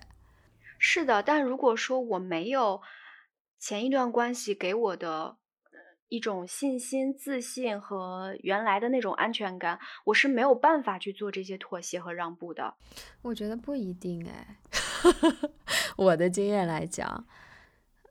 [0.78, 2.82] 是的，但如果说我没有
[3.60, 5.38] 前一段关系给我的。
[6.10, 12.74] 一种信心、自信和原来的那种安全感，我是没有办法去做这些妥协和让步的。
[13.22, 14.58] 我觉得不一定哎，
[15.98, 17.26] 我的经验来讲，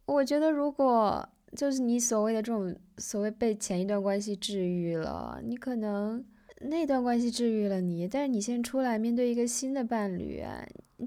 [0.06, 6.24] 我觉得如果就是你所谓的这种所谓被前一段关系治愈了，你可能。
[6.58, 10.42] 那段关系治愈了你，但是你现在出来面对一个新的伴侣，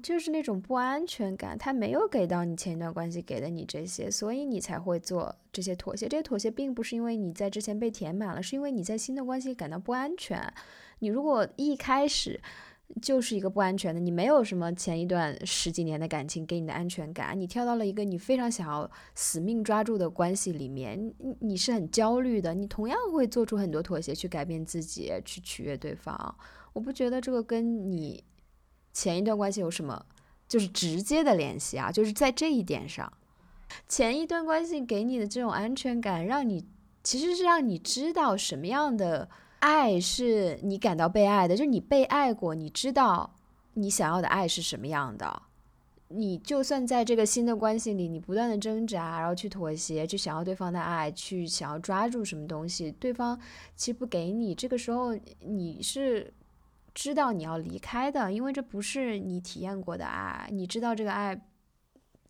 [0.04, 6.08] 就是那种不安全感，他没有给到你前一段关系给的你这些，所以你才会做这些妥协。
[6.08, 10.42] 这些妥协并不是因为你在之前被填满了，是因为你在新的关系感到不安全。
[11.00, 12.40] 你如果一开始。
[13.04, 26.36] 就是一个不安全的，你没有什么前一段十几年的感情给你的安全感，你跳到了一个你非常想要死命抓住的关系里面，你你是很焦虑的，你同样会做出很多妥协去改变自己，去取悦对方。
[26.74, 28.24] 我不觉得这个跟你
[29.00, 30.06] 前一段关系有什么
[30.46, 33.14] 就是直接的联系啊，就是在这一点上，
[33.88, 36.66] 前一段关系给你的这种安全感，让你
[37.02, 39.30] 其实是让你知道什么样的。
[39.60, 43.36] 爱是你感到被爱的，就是你被爱过，你知道
[43.76, 45.44] 你想要的爱是什么样的。
[46.10, 53.40] 你就算在这个新的关系里，你不断的挣扎，然后去妥协，去想要对方的爱，去想要抓住什么东西，对方
[53.76, 54.54] 其实不给你。
[54.54, 56.34] 这个时候你是
[57.00, 61.48] 知道你要离开的，因为这不是你体验过的爱，你知道这个爱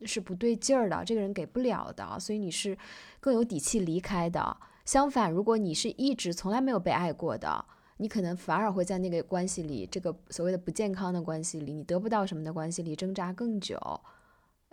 [0.05, 2.77] 是不对劲儿的，这个人给不了的，所以你是
[3.19, 4.55] 更有底气离开的。
[4.85, 7.65] 相反，如果你是一直从来没有被爱过的，
[7.97, 13.75] 你可能反而会在那个关系里，这个所谓的不健康的关系里，你得不到什么的关系里挣扎更久，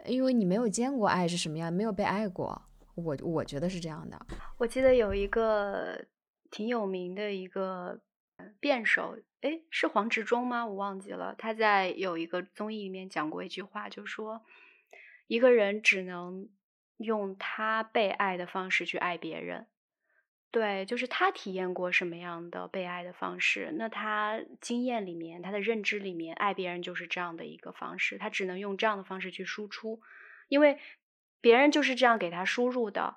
[0.04, 2.60] 因为你没有见过爱是什么样，没有被爱过。
[2.96, 4.26] 我我觉得是这样的。
[4.58, 6.04] 我记得有一个
[6.50, 7.98] 挺有名的一个
[8.60, 10.66] 辩手，哎，是黄执中吗？
[10.66, 11.34] 我忘记了。
[11.36, 14.44] 他在有一个综艺里面讲过一句话，就说
[15.26, 16.48] 一个人只能
[16.96, 19.66] 用他被爱的方式去爱别人。
[20.52, 30.00] 对，就是他体验过什么样的被爱的方式，那他经验里面，他的认知里面，爱别人就是这样的一个方式，他只能用这样的方式去输出，
[30.48, 30.78] 因为
[31.42, 33.16] 别人就是这样给他输入的，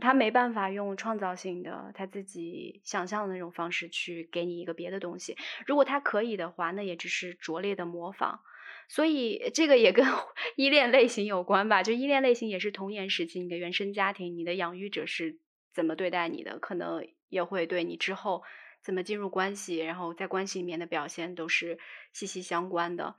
[0.00, 5.36] 他没办法用创造性的他自己想象的那种方式去给你一个别的东西。
[5.66, 8.40] 如果他可以的话，那也只是拙劣的模仿。
[8.88, 10.06] 所以这个也跟
[10.56, 11.82] 依恋类型有关吧？
[11.82, 15.38] 就依恋类型也是童年时期你的原生家庭，你的养育者是。
[15.74, 18.44] 怎么对待你的，可能也会对你之后
[18.80, 21.76] 怎么进入关系，然后在关系里面的表现都是
[22.12, 23.16] 息息相关的。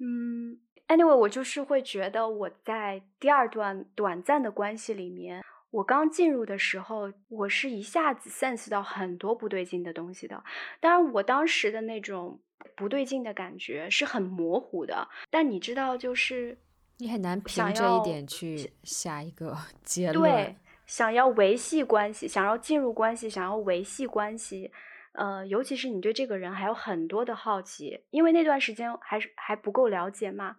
[0.00, 10.42] 嗯，anyway，我就是会觉得我在第二段短暂的关系里面，我刚进入的时候，我是一下子 sense 到很多不对劲的东西的。
[10.80, 12.40] 当然，我当时的那种
[12.74, 16.58] 不对劲的感觉是很模糊的，但你知道，就是
[16.98, 20.30] 你很难凭这一点去下一个 结论。
[20.32, 20.56] 对。
[20.86, 24.70] 想要维系关系，想要进入关系，想要维系关系，
[25.14, 30.58] 呃，尤其是你对这个人还有很多的好奇，因为那段时间还是还不够了解嘛，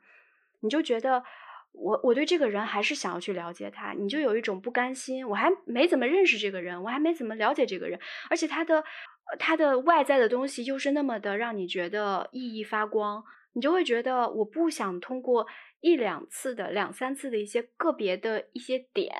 [0.60, 1.24] 你就觉得
[1.78, 8.84] 我我对这个人还是想要去了解他，你就有一种不甘心，我还没怎么认识这个人，我还没怎么了解这个人，而且他的
[9.40, 15.48] 他的外在的东西又是那么的让你觉得熠熠发光，你就会觉得我不想通过
[15.82, 19.14] 一两次的两三次的一些个别的一些点。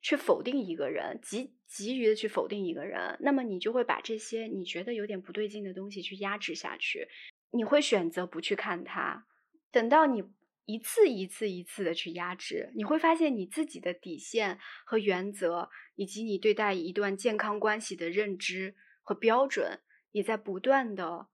[0.00, 7.08] 去否定一个人，急急于的去否定一个人，那么你就会把这些你觉得有点不对劲的东西去压制下去，
[7.50, 9.26] 你会选择不去看他。
[9.72, 10.22] 等到你
[10.68, 19.80] 一次一次一次的去压制，你会发现你自己的底线和原则，以及你对待一段健康关系的认知和标准，
[20.12, 21.28] 也在不断的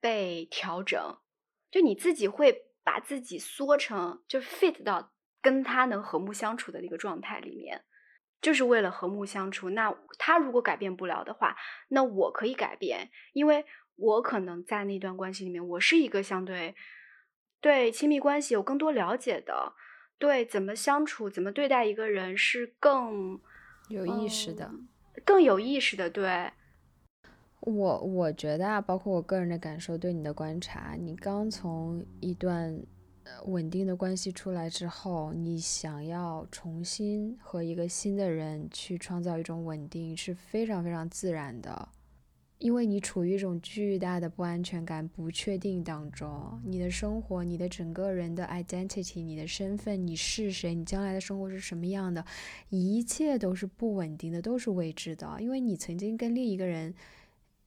[0.00, 0.98] 被调整。
[1.70, 7.84] 就你自己会把自己缩成，就 fit 到跟他能和睦相处的那个状态里面。
[8.40, 9.68] 就是为了和睦相处。
[9.68, 11.56] 那他如果改变不了的话，
[11.88, 16.74] 那我可以改变，因为我可能在那段关系里面，我是一个相对
[17.60, 19.72] 对亲密关系有更多了解的，
[20.18, 23.40] 对怎么相处、怎么对待一个人是更
[23.88, 24.70] 有意识的，
[25.24, 26.08] 更有意识的。
[26.08, 26.50] 对
[27.60, 32.80] 我，我觉得啊，包括我个人的感受，对你的观察，你刚从一段。
[33.44, 41.90] 稳定的关系出来之后，你想要重新和一个新的人去创造一种稳定是非常非常自然的，
[42.58, 52.24] 因为你处于一种巨大的不安全感、不确定当中，你的生活、你的整个人的 identity、你的身份、你是谁、你将来的生活是什么样的，
[52.68, 56.94] 一切都是不稳定的，都是未知的，因为你曾经跟另一个人。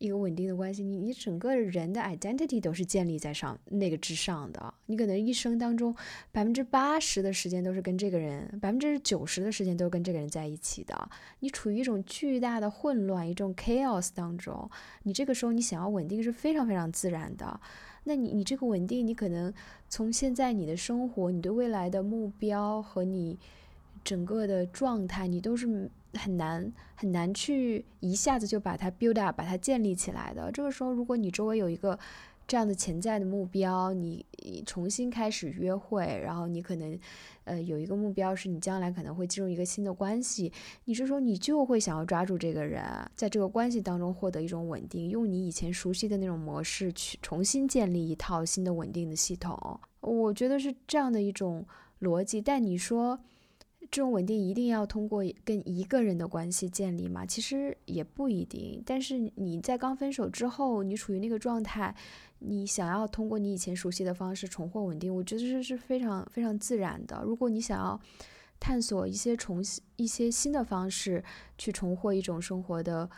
[0.01, 4.73] 一个稳定的关系，你你整个人的 identity 都是建立在上那个之上的。
[4.87, 5.95] 你可能一生当中
[6.31, 11.09] 百分之八十的时间都是跟这个人，百分之九十的时间都是跟这个人在一起的。
[11.41, 14.67] 你处于一种巨大的混乱、一种 chaos 当中，
[15.03, 17.59] 你这个时候你想要稳定是非常非常自然的。
[18.05, 19.53] 那你你这个稳定，你可能
[19.87, 23.37] 从现在你的生活、你对未来的目标和你
[24.03, 25.91] 整个的状态，你都是。
[26.13, 30.51] 很难很难去一下子就把它 build up，把它建立起来的。
[30.51, 31.97] 这个时候，如果你周围有一个
[32.47, 34.25] 这样的潜在的目标，你
[34.65, 36.99] 重新开始约会，然后你可能
[37.45, 40.51] 呃有一个目标是你将来可能会进入一个新的关系，
[40.83, 42.83] 你这时候你就会想要抓住这个人，
[43.15, 49.79] 在这个关系当中获得一种稳定，用你以前熟悉的那种模式去重新建立一套新的稳定的系统。
[50.01, 51.65] 我觉得是这样的一种
[52.01, 52.41] 逻辑。
[52.41, 53.17] 但你说。
[53.89, 57.25] 这种稳定一定要通过跟一个人的关系建立吗？
[57.25, 58.81] 其实也不一定。
[58.85, 61.93] 但是你在刚分手之后，你处于那个状态，
[62.39, 67.21] 你想要通过你以前熟悉的方式重获稳定，我觉得这是非常非常自然的。
[67.25, 67.99] 如果你想要
[68.59, 71.21] 探索一些重新一些新的方式
[71.57, 73.09] 去重获一种生活的，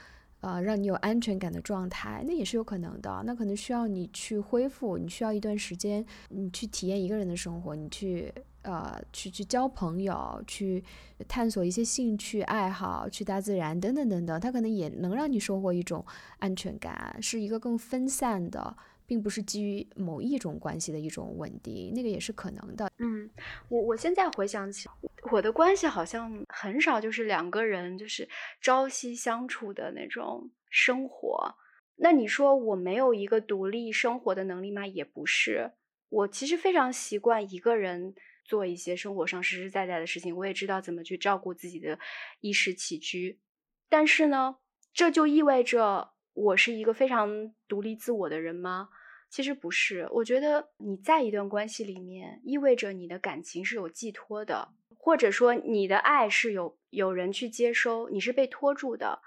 [0.41, 3.21] 呃，让你有安全感的状态，那也是有可能的。
[3.25, 8.33] 那可能需要你去恢复，你需要一段时间，你去体验一个人的生活，你去。
[8.63, 10.83] 呃，去去交朋友，去
[11.27, 16.05] 探索一些兴趣爱好，去大自然等等等等，它可能也能让你收获一种
[16.39, 22.89] 安全感，是一个更分散的并不是基于某一种关系的一种稳定，那个也是可能的。
[22.99, 23.29] 嗯，
[23.69, 24.89] 我我现在回想起
[25.31, 28.27] 我的关系，好像很少就是两个人就是
[28.61, 31.55] 朝夕相处的那种生活。
[31.97, 34.87] 那你说我没有一个独立生活的能力吗？
[34.87, 35.71] 也不是，
[36.09, 41.97] 我其实非常习惯一个人做一些生活上实实在在的事情，我也知道怎么去照顾自己的
[42.41, 43.39] 衣食起居。
[43.89, 44.57] 但是呢，
[44.93, 48.89] 这就意味着我是一个非常独立自我的人吗？
[49.29, 50.07] 其实不是。
[50.11, 59.21] 我觉得你在一段关系里面，意味着你的感情是有寄托的，或者说你的爱是有有人去接收，你是被托住的。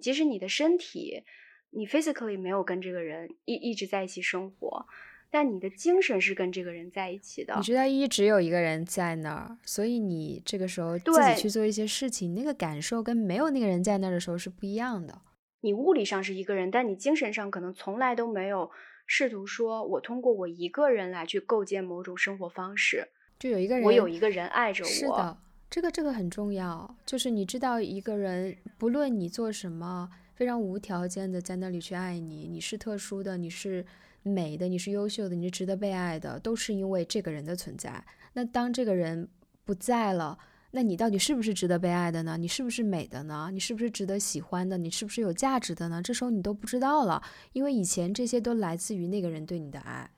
[0.00, 1.24] 即使你的身体。
[1.72, 4.88] 你 physically 没有跟这个人一一直在一起生活，
[5.30, 7.54] 但你的精神是跟这个人在一起的。
[7.56, 15.22] 你知道一直有一个人在那儿，所以你这个时候自己去做一些事情，那个感受跟没有那个人在那儿的时候是不一样的。
[15.60, 18.70] 你物理上是一个人，但你精神上可能从来都没有
[19.06, 23.08] 试图说，我通过我一个人来去构建某种生活方式。
[23.38, 24.88] 就有一个人，我有一个人爱着我。
[24.88, 25.38] 是的，
[25.70, 30.10] 这个这个很重要，就是你知道一个人，不论你做什么。
[30.34, 33.84] 非常无条件的在那里去爱你，你是特殊的，你是
[34.22, 38.04] 美的，你是优秀的，你是值得被爱的，都是因为这个人的存在。
[38.32, 39.28] 那当这个人
[39.64, 40.38] 不在了，
[40.72, 42.36] 那你到底是不是值得被爱的呢？
[42.36, 43.50] 你是不是美的呢？
[43.52, 44.78] 你是不是值得喜欢的？
[44.78, 46.02] 你是不是有价值的呢？
[46.02, 50.10] 这时候你都不知道了，因为以前这些都来自于那个人对你的爱。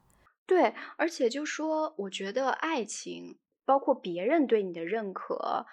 [0.46, 5.66] 对，而且就说，我觉得爱情包括别人对你的认可，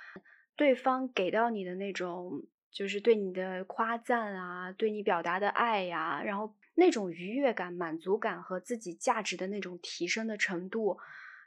[0.56, 2.44] 对方给到你的那种。
[2.72, 10.98] 就是对你的夸赞啊，对你表达的爱呀，然后那种愉悦感、满足感和自己价值的那种提升的程度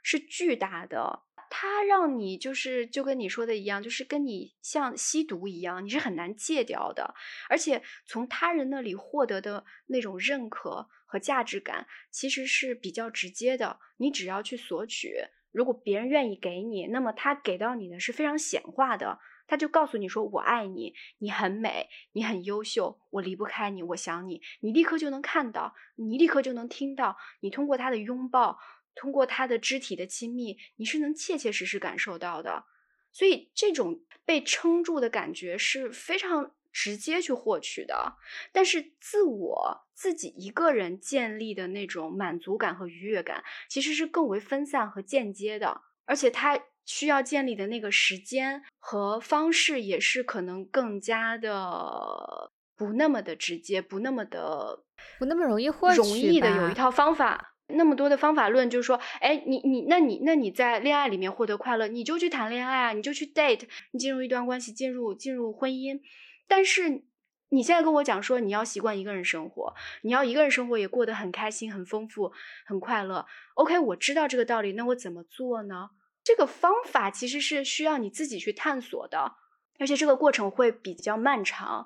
[0.01, 1.23] 是巨大的。
[1.49, 7.13] 它让你就是就跟你说的一样，就是跟你像吸毒一样，你是很难戒掉的。
[7.47, 13.79] 而且从他人那里获得的那种认可和价值感，其实是比较直接的。
[13.97, 15.13] 你只要去索取，
[15.51, 19.19] 如果别人愿意给你，那么他给到你的是非常显化的。
[19.45, 27.17] 他就告诉你说：“我爱你，你很美，你很优秀，我离不开你，我想你。”你立刻就能看到，你立刻就能听到。
[27.41, 28.57] 你通过他的拥抱，
[28.95, 32.65] 通过他的肢体的亲密，你是能切切实实感受到的。
[33.11, 38.15] 所以，这种被撑住的感觉是非常直接去获取的。
[38.51, 46.59] 但是，自我自己一个人建立的那种满足感和愉悦感，其实是更为分散和间接的，而且它。
[46.85, 54.83] 需要建立的那个时间和方式，也是可能更加的不那么的直接，不那么的
[55.19, 55.97] 不那么容易获取。
[55.97, 66.01] 容易的有一套方法，那么多的方法论，就是说，哎，你你那你那你在恋爱里面获得快乐，你就去谈恋爱啊，你就去 date，你进入一段关系，进入进入婚姻。
[66.47, 67.03] 但是
[67.49, 72.33] 你现在跟我讲说，你要习惯一个人生活，你要一个人生活也过得很开心、很丰富、
[72.65, 73.25] 很快乐。
[73.53, 75.91] OK，我知道这个道理，那我怎么做呢？
[76.23, 79.35] 这个方法其实是需要你自己去探索的，
[79.77, 81.85] 而且这个过程会比较漫长。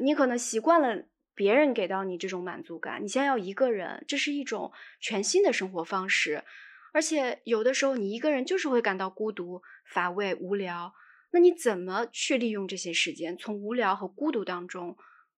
[0.00, 1.04] 你可能习惯了
[1.34, 6.44] 别人给到你这种满足感，你现在要一个人，这是一种全新的生活方式。
[6.92, 10.94] 而且有的时候你一个人就是会感到孤独、乏味、无聊。
[11.30, 14.96] 那你怎么去利用这些时间，从无聊和孤独当中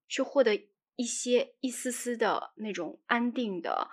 [0.08, 3.90] 去获得一些一丝丝的那种安定的？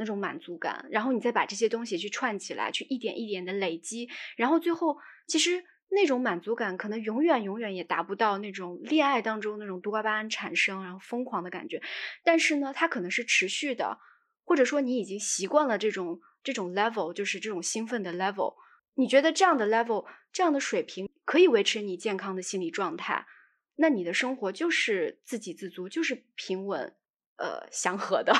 [0.00, 4.96] 那种满足感，然后你再把这些东西去串起来，去一点一点的累积，然后最后
[5.26, 11.82] 其实那种满足感可能永远永远也达不到那种恋爱当中那种多巴胺产生然后疯狂的感觉，
[12.24, 13.98] 但是呢，它可能是持续的，
[14.44, 18.54] 或者说你已经习惯了这种这种 level，就是这种兴奋的 level，
[18.94, 23.26] 你觉得这样的 level 这样的水平可以维持你健康的心理状态，
[23.76, 26.94] 那你的生活就是自给自足，就是平稳，
[27.36, 28.32] 呃，祥和的。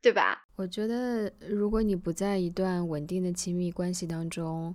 [0.00, 0.46] 对吧？
[0.54, 4.74] 我觉得，如果你不在一段稳定的亲密关系当中，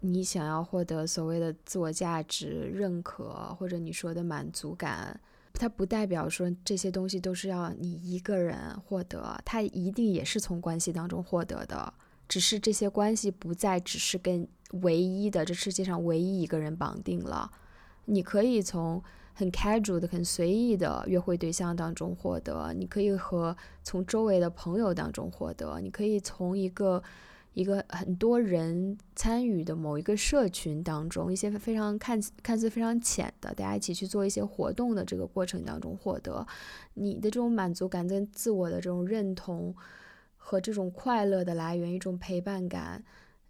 [0.00, 5.18] 你想要获得所谓的自我价值认可，或者你说的满足感，
[5.54, 11.92] 它不代表说这些东西都是要你一个人获得，它一定也是从关系当中获得的，
[12.28, 14.46] 只是这些关系不再只是跟
[14.82, 17.50] 唯一的这世界上唯一一个人绑定了，
[18.04, 19.02] 你可以从。
[19.32, 27.02] 很 casual 的、很随意的约会对象当中获得，你可以和从周围的朋友当中获得，你可以从一个
[27.52, 36.46] 一个很多人参与的某一个社群当中，一些非常看看似非常浅的，大家一起去做一些活动的这个过程当中获得
[36.94, 39.74] 你的这种满足感跟自我的这种认同
[40.36, 43.02] 和这种快乐的来源，一种陪伴感，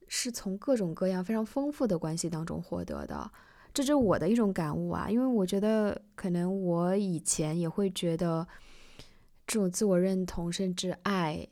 [0.07, 3.31] 是从各种各样非常丰富的关系当中获得的。
[3.73, 8.47] 这是我的一种感悟啊，因为我觉得可能我以前也会觉得
[9.47, 11.47] 这种自我认同甚至爱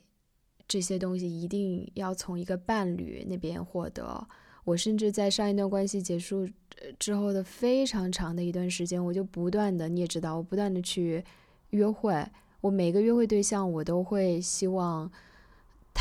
[0.67, 4.27] 这些东西一定要从一个伴侣那边获得。
[4.65, 6.47] 我甚至在上一段关系结束
[6.99, 11.23] 之后的非常长的一段时间，我就不断的，你也知道，我不断的去
[11.71, 12.23] 约会。
[12.61, 15.09] 我每个约会对象，我都会希望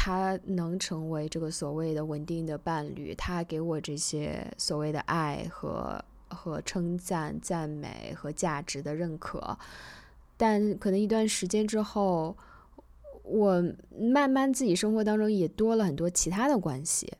[0.01, 9.59] 他能成为这个所谓的稳定的伴侣，他给我这些所谓的爱和和称赞、赞美和价值的认可。
[10.36, 12.36] 但可能一段时间之后，
[13.24, 13.61] 我
[13.99, 17.12] 慢慢自己生活当中也多了很多其他的关系。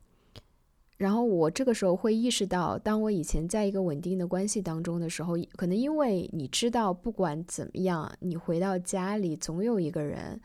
[0.98, 10.40] 然后我这个时候会意识到，当我以前在一个稳定的关系当中的时候，可能因为你知道，不管怎么样，你回到家里总有一个人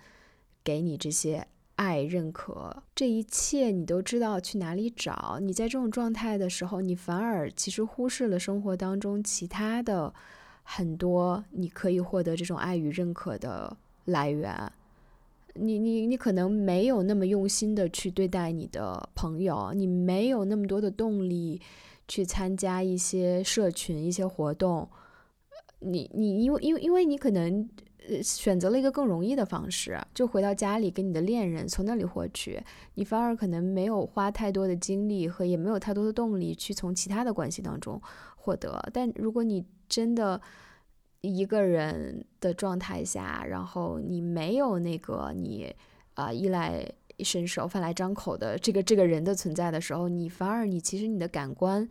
[0.64, 1.48] 给你这些
[1.84, 5.38] 爱、认可，这一切你都知道去哪里找。
[5.42, 10.14] 你在这种状态的时候，你反而其实忽视了生活当中其他的
[10.64, 13.76] 很多你可以获得这种爱与认可的
[14.06, 14.72] 来源。
[15.56, 21.62] 你你你可能没有那么用心的去对待你的朋友，你没有那么多的动力
[22.08, 24.88] 去参加一些社群、一些活动。
[25.80, 27.70] 你你因为因为因为你可能
[28.10, 32.62] 呃选择了一个更容易的方式，就回到家里跟你的恋人从那里获取，
[32.96, 38.02] 你反而可能没有花太多的精力和也没有太多的动力去从其他的关系当中
[38.36, 38.90] 获得。
[38.94, 40.42] 但如果你真的，
[41.22, 45.74] 一个人的状态下，然后你没有那个你
[46.16, 46.86] 啊衣来
[47.20, 51.88] 伸手、饭来张口的这个这个人的存在的时候，你反而你其实你的感官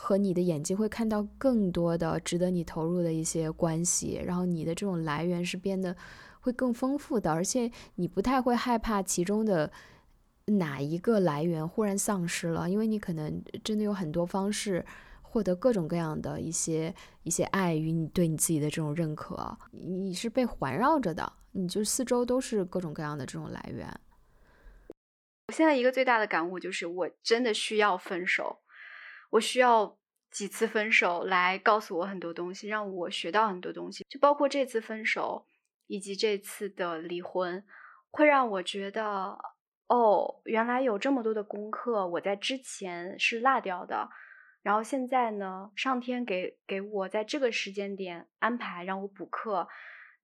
[0.00, 5.96] 和你的眼睛会看到更多的值得你投入的一些关系，然后你的这种来源是变得
[6.40, 9.70] 会更丰富的，而且你不太会害怕其中的
[10.46, 14.86] 哪一个来源忽然丧失了，因为你可能真的有很多方式。
[15.30, 23.86] 获得各种各样的一些一些爱与你对你自己的这种认可，你是被环绕着的，你就四周都是各种各样的这种来源。
[25.48, 28.60] 我现在一个最大的感悟就是，我真的需要分手，
[29.30, 29.98] 我需要
[30.30, 35.46] 几次分手来告诉我很多东西，让我学到很多东西，就包括这次分手
[35.86, 37.64] 以及这次的离婚，
[38.10, 39.38] 会让我觉得，
[39.88, 44.08] 哦，原来有这么多的功课我在之前是落掉的。
[44.62, 49.66] 然后现在呢，上天给给我在这个时间点安排让我补课，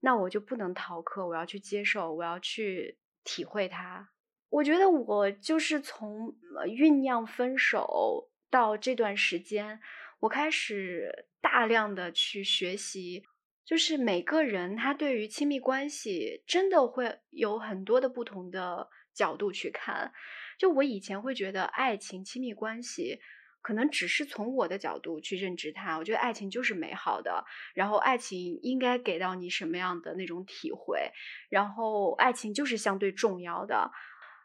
[0.00, 4.10] 那我就不能逃课，我要去接受，我要去体会它。
[4.50, 6.34] 我觉得我就是从
[6.66, 9.80] 酝酿分手到这段时间，
[10.20, 13.24] 我开始大量的去学习，
[13.64, 20.12] 就是每个人他对于亲密关系真的会有很多的不同的角度去看。
[20.56, 23.18] 就我以前会觉得爱情、亲密关系。
[23.66, 31.10] 可能只是从我的角度去认知它，我觉得爱情就是美好的，然后爱情应该给到你什么样的那种体会，
[31.48, 33.90] 然后爱情就是相对重要的，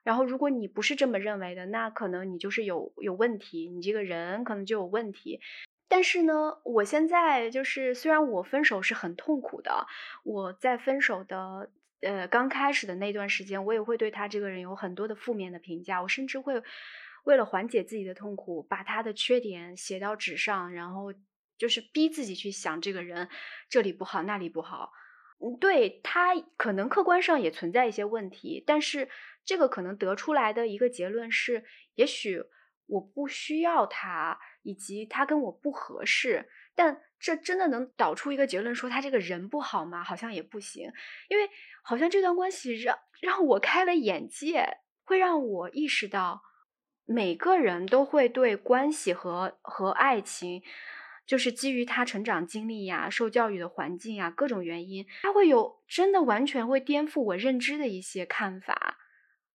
[0.04, 5.40] 然后如果你不是这么认为的，那可能你就是有有问题，你这个人可能就有问题。
[5.88, 9.88] 但是呢，我现在就是虽然我分手是很痛苦的，
[10.24, 11.70] 我在分手的
[12.02, 16.62] 呃刚开始的那段时间，我也会对他这个人有很多的负面的评价，我甚至会。
[17.26, 21.14] 为了缓解自己的痛苦，把他的缺点写到纸上，然后
[21.58, 23.28] 就是逼自己去想这个人
[23.70, 24.94] 这里不好那里不好。
[25.40, 29.10] 嗯，对他可能客观上也存在一些问题，但是
[29.50, 32.44] 这个可能得出来的一个结论是，也许
[32.86, 36.48] 我不需要他，以及他跟我不合适。
[36.76, 40.04] 但这真的能导出一个结论说他这个人不好吗？
[40.04, 40.92] 好像也不行，
[41.30, 41.50] 因为
[41.82, 46.44] 好像这段关系让让我开了眼界，会让我意识到。
[47.06, 50.62] 每个人都会对关系和和爱情，
[51.26, 59.00] 就是基于他成长经历呀、受教育的环境呀各种原因，他会有真的完全会颠覆我认知的一些看法，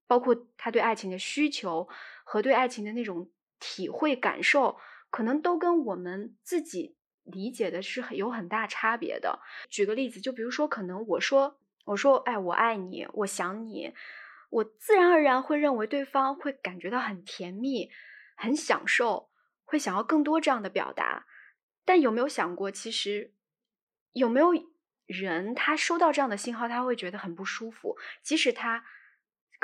[0.06, 1.88] 包括他对爱情的需求
[2.24, 4.78] 和对爱情的那种体会感受，
[5.10, 9.40] 可能都跟我们自己理解的是很有很大差别的。
[9.70, 13.94] 举个例子，就比如说，可能我说我说哎，我爱你，我想你。
[14.50, 17.90] 我自然而然会认为对方会感觉到很甜蜜、
[18.36, 19.30] 很享受，
[19.64, 21.26] 会想要更多这样的表达。
[21.84, 23.32] 但有没有想过，其实
[24.12, 24.52] 有没有
[25.06, 27.98] 人他收到这样的信号，他会觉得很不舒服？
[28.22, 28.84] 即使他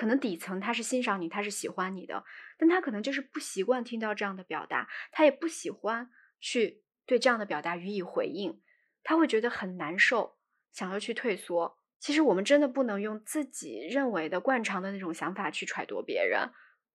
[0.00, 2.24] 可能底层他是欣赏你，他是喜欢你的，
[2.56, 8.62] 但他可能就是不习惯听到这样的表达，他也不喜欢去对这样的表达予以回应，
[9.02, 10.38] 他会觉得很难受，
[10.72, 11.76] 想要去退缩。
[11.98, 16.48] 其实我们真的不能用自己认为的惯常的那种想法去揣度别人。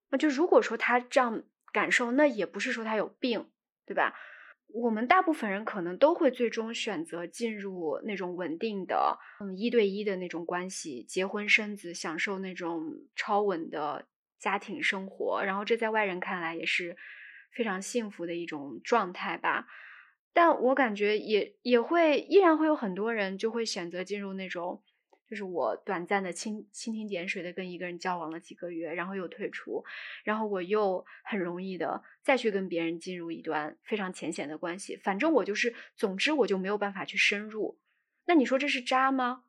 [0.10, 3.52] 那就如果说他这样感受，那也不是说他有病，
[3.86, 4.16] 对吧？
[4.68, 14.08] 我们大部分人可能都会最终选择进入那种稳定的，嗯，一对一的那种关系，结婚生子，享受那种超稳的
[14.38, 15.44] 家庭生活。
[15.44, 16.98] 然后这在外人看来也是
[17.52, 19.68] 非常幸福的一种状态吧。
[20.34, 24.84] 但我感觉也也会依然会有很多人就会选择进入那种。
[25.28, 29.84] 就是我短暂的蜻蜻蜓点水的跟一个人交往了几个月，然后又退出，
[30.24, 34.96] 然后我又很容易的再去跟别人进入一段非常浅显的关系。
[34.96, 37.80] 反正我就是，总之我就没有办法去深入。
[38.26, 39.44] 那你说这是渣吗？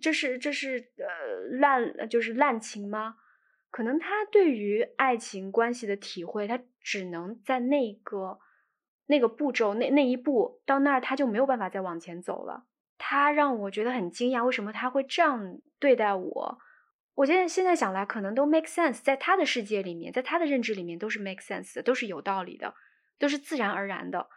[0.00, 3.16] 这是这是呃烂就是滥情吗？
[3.70, 8.38] 可能他对于爱情关系的体会，他只能在那个
[9.06, 12.66] 那个步骤那那一步到那儿，他就没有办法再往前走了。
[13.04, 16.58] 他让我觉得很惊讶，为什么他会这样对待我？
[17.14, 22.72] 我现在现在想来，可能都 make sense，在他的世界里面，在他的认知里面都是 make sense 的，都是有道理的，
[23.18, 24.28] 都是自然而然的。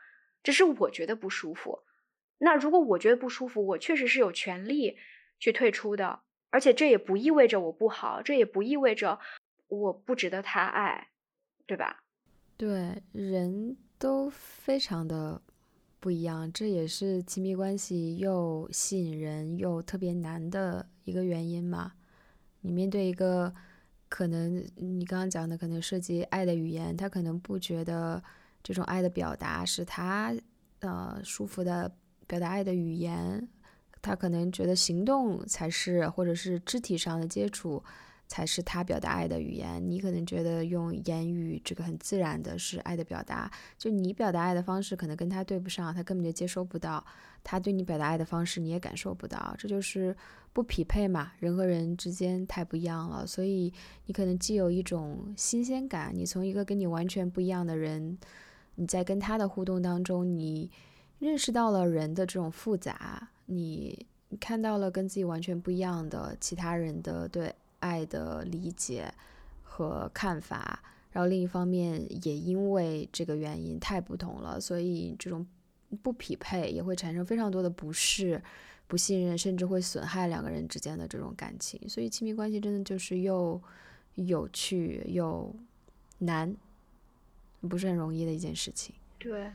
[0.41, 1.83] 只是我觉得不舒服。
[2.39, 4.97] 那如果我觉得不舒服，我确实是有权利
[5.37, 6.21] 去退出的。
[6.49, 9.19] 而且这也不意味着我不好，这也不意味着
[9.67, 11.09] 我不值得他爱，
[11.67, 12.01] 对吧？
[12.57, 15.39] 对，人都非常的。
[16.05, 21.93] 不一样，这也是亲密关系又吸引人又特别难的一个原因嘛。
[22.61, 23.51] 你面对一个
[24.07, 28.23] 可能你刚刚讲的可能涉及爱的语言，他可能不觉得
[28.61, 30.31] 这种爱的表达是他
[30.81, 31.91] 呃舒服的
[32.27, 33.49] 表达爱的语言，
[33.99, 37.83] 他可能觉得行动才是，或者是肢体上的接触。
[38.27, 39.81] 才是他表达爱的语言。
[39.89, 47.05] 你可能觉得用言语这个很自然的是爱的表达，就你表达爱的方式可能跟他对不上，他根本就接收不到。
[47.43, 50.15] 他对你表达爱的方式你也感受不到，这就是
[50.51, 51.31] 不匹配嘛。
[51.39, 53.71] 人和人之间太不一样了，所以
[54.07, 58.17] 你可能既有一种新鲜感，你从一个跟你完全不一样的人，
[58.73, 60.71] 你在跟他的互动当中，你
[61.19, 64.07] 认识到了人的这种复杂，你
[64.39, 67.53] 看到了跟自己完全不一样的其他人的对。
[67.85, 69.13] 爱的理解
[69.61, 70.81] 和看法，
[71.11, 75.45] 然后另一方面也因为这个原因太不同了，所以这种
[76.01, 78.41] 不匹配也会产生非常多的不适、
[78.87, 81.79] 不信任，甚至会损害两个人之间的这种感情。
[81.87, 83.61] 所以亲密关系真的就是又
[84.15, 85.55] 有趣又
[86.17, 86.55] 难，
[87.69, 88.95] 不是很容易的一件事情。
[89.19, 89.53] 对，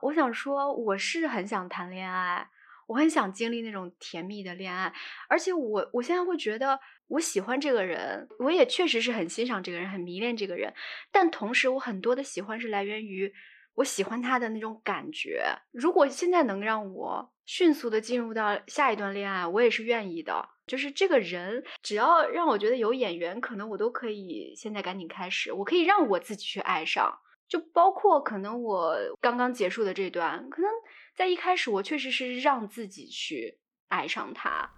[0.00, 2.48] 我想说，我是很想谈恋爱。
[2.92, 4.92] 我很想经历那种甜蜜的恋爱，
[5.26, 6.78] 而且我我现在会觉得
[7.08, 10.70] 我喜欢这个人，我也确实是很欣赏这个人，很迷恋这个人。
[11.10, 13.32] 但同时，我很多的喜欢是来源于
[13.76, 15.42] 我喜欢他的那种感觉。
[15.70, 20.50] 如果现在能让我迅速的进入到下一段恋爱，我也是愿意的。
[20.66, 27.18] 就是这个人，只要让我觉得有眼缘，可能我都可以现在赶紧开始，我可以让我自己去爱上。
[27.48, 30.70] 就包括可能我刚刚结束的这段，可能。
[31.14, 33.58] 在一开始，我确实是让自己去
[33.88, 34.70] 爱上他。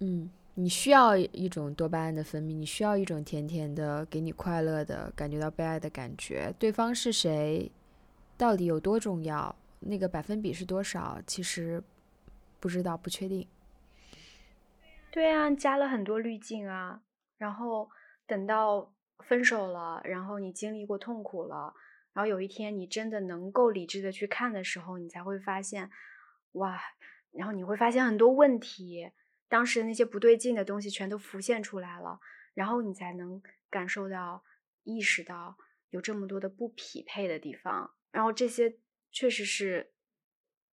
[0.00, 6.52] 嗯，你需要一种多巴胺的分泌，你需要一种甜甜的、给你快乐的、感觉到被爱的感觉。
[6.58, 7.70] 对方是谁，
[8.36, 11.82] 到底有多重要，那个百分比是多少，其实
[12.58, 13.46] 不知道，不确定。
[15.10, 17.00] 对啊，加了很多滤镜啊，
[17.38, 17.88] 然后
[18.26, 21.72] 等到分手了，然后你经历过痛苦了。
[22.16, 25.90] 然后有一天，你真的能够理智的去看的时候，你才会发现，
[26.52, 26.80] 哇！
[27.30, 29.10] 然后你会发现很多问题，
[29.50, 32.18] 当时那些不对劲的东西全都浮现出来了，
[32.54, 34.42] 然后你才能感受到、
[34.84, 35.58] 意识到
[35.90, 37.92] 有这么多的不匹配的地方。
[38.10, 38.78] 然后这些
[39.12, 39.92] 确实是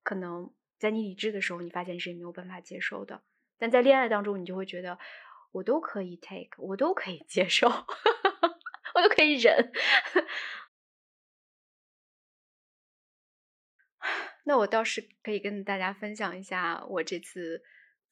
[0.02, 3.22] 可能在你理智的时候，你发现是没有办法接受的，
[3.58, 4.98] 但在恋爱当中，你就会觉得
[5.52, 7.68] 我都可以 take，我都可以接受，
[8.96, 9.74] 我都可以忍。
[14.44, 17.64] 那我倒是可以跟大家分享一下我这次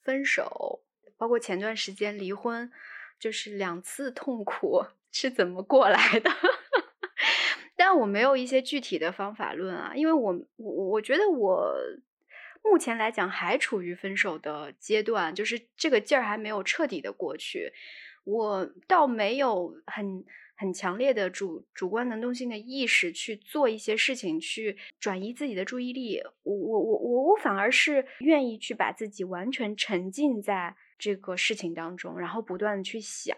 [0.01, 0.81] 分手，
[1.17, 2.71] 包括前段时间离婚，
[3.19, 6.31] 就是两次痛苦是怎么过来的。
[7.75, 11.73] 但我没有一些具体的方法论啊，因为我我我觉得我
[12.63, 17.73] 目前来讲还处于分手的阶段，就是这个劲儿还没有彻底的过去，
[18.23, 20.23] 我倒没有很。
[20.61, 26.21] 很强烈的主主观能动性的意识去做一些事情，去转移自己的注意力。
[26.43, 33.35] 我我我我我反而是愿意去把自己完全沉浸在这个事情当中，然后不断的去想。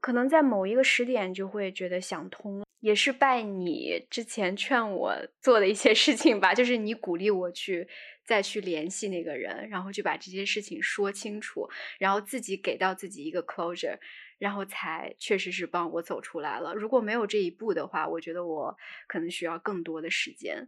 [0.00, 6.52] 可能在某一个时点就会觉得想通，也是拜你之前劝我做的一些事情吧。
[6.52, 7.86] 就是你鼓励我去
[8.24, 11.68] 再去联系那个人，然后去把这些事情说清楚，
[12.00, 13.98] 然后自己给到自己一个 closure。
[14.40, 16.74] 然后才确实是帮我走出来了。
[16.74, 18.76] 如果没有这一步的话，我觉得我
[19.06, 20.66] 可能需要更多的时间。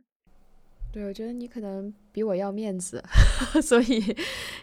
[0.93, 3.03] 对，我觉得你可能比我要面子，
[3.63, 4.15] 所以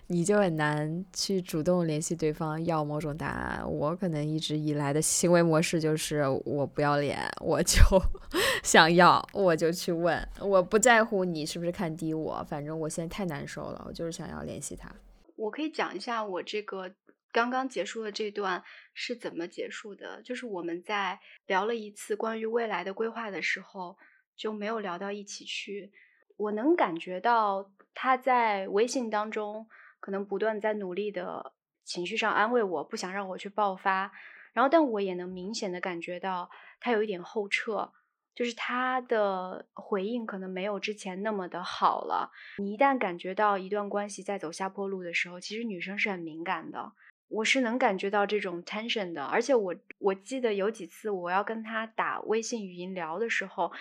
[0.06, 3.68] 你就很难去主动联系对方要某种答案。
[3.68, 7.82] 我可能一直以来的行为模式就是我不要脸，我就
[8.62, 14.88] 想要，我就去问，我不在乎你是不是看低我，反正我现在太难受了，我就是想要联系他。
[15.36, 16.92] 我可以讲一下我这个
[17.32, 18.64] 刚刚结束的这段
[18.94, 23.98] 是怎么结束的，就是我们在聊了一次关于未来的规划的时候，
[24.36, 25.92] 就没有聊到一起去。
[26.38, 29.68] 我能感觉到他在微信当中
[30.00, 31.54] 可能不断在努力的
[31.84, 34.12] 情绪上安慰我，不想让我去爆发。
[34.54, 36.50] 然后，但我也能明显的感觉到
[36.80, 37.92] 他有一点后撤，
[38.34, 42.32] 就是他的回应可能没有之前那么的好了。
[42.58, 46.94] 你一旦感觉到一段关系在走下坡路的时候，其实女生是很敏感的。
[47.30, 53.72] 我是能感觉到这种 tension 的，而且我我记得有几次我要跟他打微信语音聊的时候，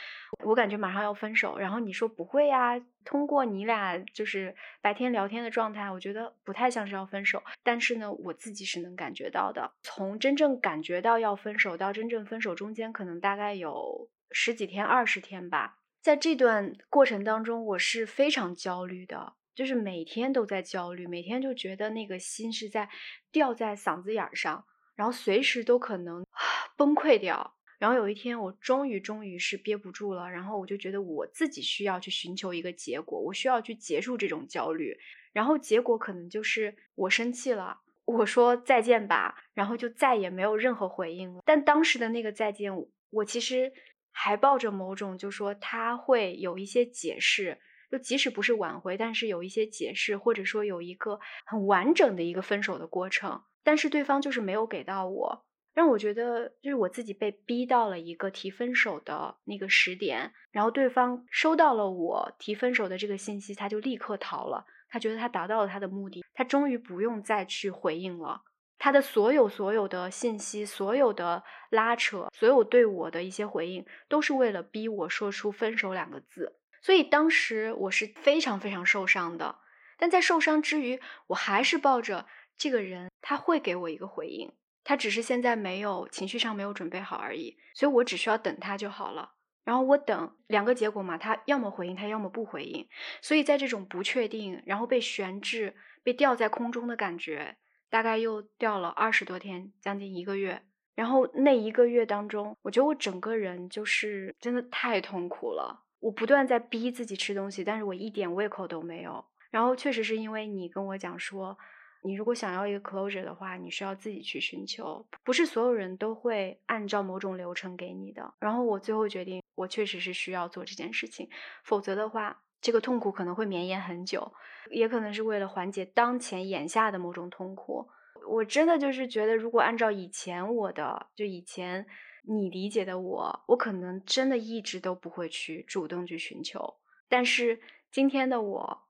[0.45, 9.73] 我感觉马上要分手，然后你说不会呀，通过你俩就是白天聊天的状态，我觉得不太像是要分手，但是呢，我自己是能感觉到的。
[9.83, 19.33] 从真正感觉到要分手到真正分手中间，可能大概有十几天、二十天吧，在这段过程当中，我是非常焦虑的。
[19.59, 22.89] 就是每天都在焦虑，每天就觉得那个心是在
[23.33, 26.25] 吊在嗓子眼儿上，然后随时都可能
[26.79, 27.57] 崩溃掉。
[27.77, 34.97] 然后有一天，我终于终于是憋不住了，然后我就觉得我自己需要去寻求一个结果，我需要去结束这种焦虑。
[35.33, 41.43] 然后结果可能就是我生气了，我说再见吧，然后就再也没有任何回应了。
[41.45, 42.73] 但当时的那个再见，
[43.11, 43.73] 我其实
[44.13, 47.59] 还抱着某种就说他会有一些解释。
[47.91, 68.43] 就即使不是挽回，但是有一些解释，或者说有一个很完整的一个分手的过程，但是对方就是没有给到我，让我觉得就是我自己被逼到了一个提分手的那个时点，然后对方收到了我提分手的这个信息，他就立刻逃了，他觉得他达到了他的目的，他终于不用再去回应了，
[68.79, 76.57] 他的所有所有的信息，所有的拉扯，所有对我的一些回应，都是为了逼我说出分手两个字。
[76.81, 79.59] 所以当时我是非常非常受伤的，
[79.99, 82.27] 但在受伤之余，我还是抱着
[82.57, 84.53] 这个人他会给我一个回应，
[84.85, 89.33] 他只是现在没有情绪上没有准备好而已，所以我只需要等他就好了。
[89.65, 92.89] 然后我等两个结果嘛，他要么回应，他要么不回应。
[93.21, 97.59] 所以在这种不确定，然后被悬置、被吊在空中的感觉，
[97.91, 100.63] 大概又吊了二十多天，将近一个月。
[100.95, 105.85] 然后那一个月当中，我觉得我整个人就是真的太痛苦了。
[106.01, 109.25] 我不断在逼自己吃东西，但是我一点胃口都没有。
[109.51, 111.57] 然后确实是因为你跟我讲说，
[112.03, 118.35] 你如果想要一个 closure 的话，你需要自己去寻求，不是所有人都会按照某种流程给你的。
[118.39, 121.29] 然后我最后决定，我确实是需要做这件事情，
[121.65, 124.33] 否则的话，这个痛苦可能会绵延很久，
[124.71, 127.89] 也可能是为了缓解当前眼下的某种痛苦。
[128.29, 131.87] 我真的就是觉得，如果按照以前我的，就以前。
[132.23, 136.75] 你理解的我，我可能真的一直都不会去主动去寻求。
[137.09, 137.61] 但是
[137.91, 138.83] 今天的我，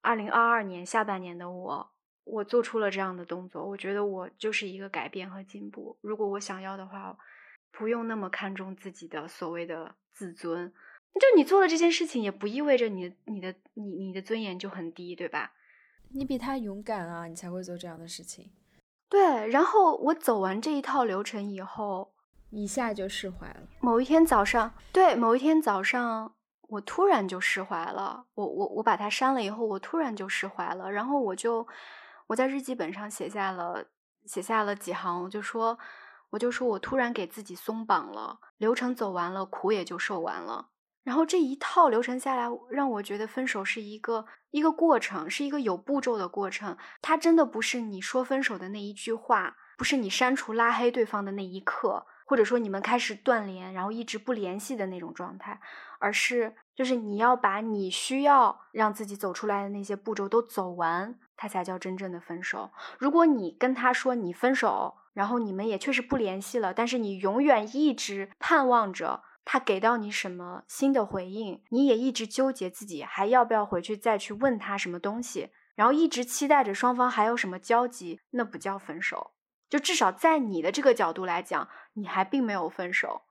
[0.00, 1.90] 二零二二年下半年的我，
[2.22, 3.64] 我做出了这样的动作。
[3.68, 5.96] 我觉得我就是一个改变和进步。
[6.00, 7.18] 如果我想要的话，
[7.72, 10.72] 不用那么看重自己的所谓的自尊。
[11.14, 15.52] 就你做的这件事情，也不意味着你、你的、你、你的尊严就很低，对吧？
[16.10, 18.52] 你比他勇敢啊，你才会做这样的事情。
[19.08, 19.48] 对。
[19.48, 22.12] 然后我走完这一套流程以后。
[22.50, 23.62] 一下就释怀了。
[23.80, 26.34] 某一天早上，对，某一天早上，
[26.68, 28.26] 我突然就释怀了。
[28.34, 30.90] 我我我把它删了以后，我突然就释怀了。
[30.90, 31.66] 然后我就
[32.28, 33.84] 我在日记本上写下了
[34.24, 35.78] 写下了几行，我就说
[36.30, 40.68] 我就说我突然给自己松绑了，流程走完了，苦也就受完了。
[41.04, 46.76] 然后这一套流程下来，让我觉得分手是一个一个过程，是一个有步骤的过程。
[47.00, 52.06] 它真的不是你说分手的那一句话，不是你删除拉黑对方的那一刻。
[52.26, 55.58] 或者说你们开始断联，然后一直不联系的那种状态，
[56.00, 62.72] 而是就是你要把你需要让自己走出来的那些步骤都走完，它才叫真正的分手。
[62.98, 79.30] 如果你跟他说你分手，然后你们也确实不联系了，但是你永远一直盼望着他给到你什么新的回应，你也一直纠结自己还要不要回去再去问他什么东西，然后一直期待着双方还有什么交集，那不叫分手。
[79.68, 83.22] 就至少在你的这个角度来讲，你还并没有分手，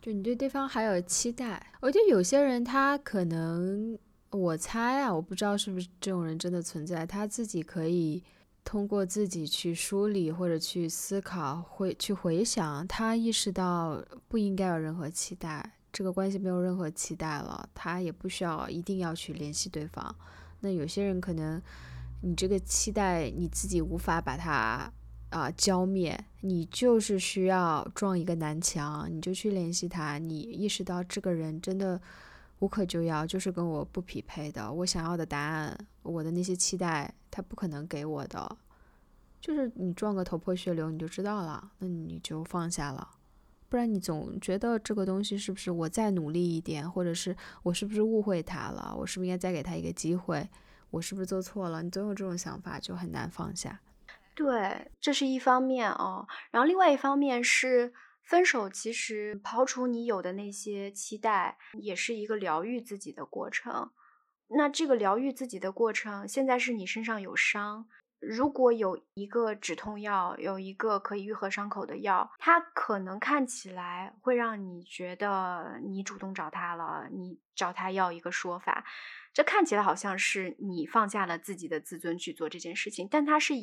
[0.00, 1.74] 就你对对方还有期待。
[1.80, 3.98] 我觉得有些人他可能，
[4.30, 8.24] 我猜啊，我不知道是不是这种人真的存在，他自己可以
[8.64, 20.14] 通过自己去梳理或者去思考，会去回想，他意识到不应该有任何期待，这个关系没有任何期待了，他也不需要一定要去联系对方。
[20.60, 21.60] 那有些人可能，
[22.22, 24.90] 你这个期待你自己无法把它
[25.32, 32.00] 啊浇灭，你就是需要撞一个南墙，你就去联系他，你意识到这个人真的
[32.60, 38.56] 无可救药，就是跟我不匹配的，我想要的答案，我的那些期待，他不可能给我的。
[39.40, 43.16] 就是你撞个头破血流，你就知道了，那你就放下了。
[43.68, 48.94] 不然你总觉得这个东西是不是我再努力一点，或者是我是不是误会他了？
[48.96, 50.48] 我是不是应该再给他一个机会？
[50.90, 51.82] 我是不是做错了？
[51.82, 53.80] 你总有这种想法，就很难放下。
[54.34, 56.26] 对，这是一方面哦。
[56.50, 63.90] 然后另外一方面是分手，其实刨除你有的那些期待，也是一个疗愈自己的过程。
[64.48, 67.86] 那这个疗愈自己的过程，现在是你身上有伤。
[68.20, 78.84] 如果有一个止痛药，有一个可以愈合伤口的药，它可能看起来会让你觉得你主动找他了，你找他要一个说法，
[79.32, 83.08] 这看起来好像是你放下了自己的自尊去做这件事情。
[83.10, 83.54] 但它是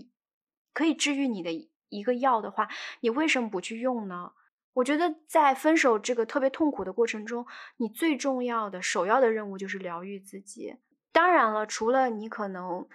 [0.73, 1.51] 可以治愈你的
[1.89, 2.67] 一个药的话，
[3.01, 4.31] 你为什么不去用呢？
[4.73, 7.45] 我觉得在分手这个特别痛苦的过程中，
[7.77, 10.75] 你最重要的首要的任务就是疗愈自己。
[11.11, 12.87] 当然了，除了你可能。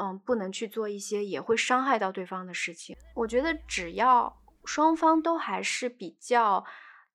[0.00, 2.96] 嗯，不能去做一些也会伤害到对方的事情。
[3.16, 6.64] 我觉得只要双方都还是比较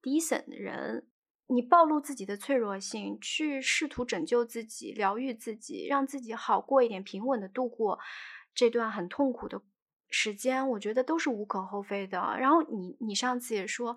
[0.02, 1.08] decent 的人，
[1.48, 7.98] 你暴露自己的脆弱性，去试图拯救自己、疗愈自己，让自己好过一点、平稳的度过
[8.54, 9.62] 这段很痛苦的
[10.14, 12.18] 时间，我觉得都是无可厚非的。
[12.40, 13.94] 然后你，你上次也说，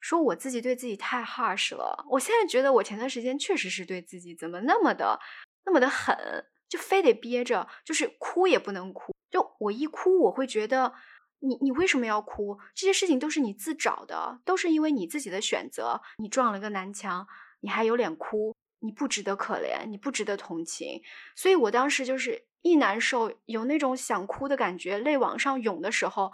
[0.00, 2.04] 说我自己对自己太 harsh 了。
[2.10, 5.20] 我现在觉得我前段时间确实是对自己怎么那么的、
[5.64, 6.46] 那么的狠。
[6.70, 9.12] 就非得憋着，就是哭也不能哭。
[9.28, 10.92] 就我一哭，我会觉得
[11.40, 12.56] 你你为什么要哭？
[12.76, 16.00] 这些事情都是你自找的，都是因为你自己的选择。
[16.18, 17.26] 你撞了个南墙，
[17.62, 18.54] 你还有脸哭？
[18.80, 21.00] 你不值得可怜，你不值得同情。
[21.36, 26.32] 所以我当时就是一难受，有那种想哭的感觉，泪往上涌的时候，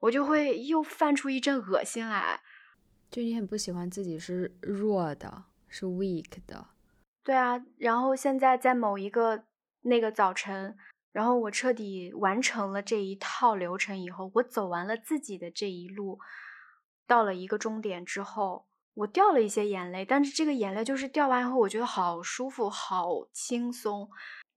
[0.00, 2.40] 我就会又泛出一阵恶心来。
[3.10, 6.68] 就你很不喜欢自己是弱的，是 weak 的。
[7.24, 9.44] 对啊，然后现在在某一个。
[9.88, 10.76] 那个早晨，
[11.12, 16.18] 然后我彻底完成了这一套流程以后，我走完了自己的这一路，
[17.06, 18.65] 到了一个终点之后，
[18.96, 24.08] 我掉了一些眼泪，但是这个眼泪就是掉完以后，我觉得好舒服，好轻松，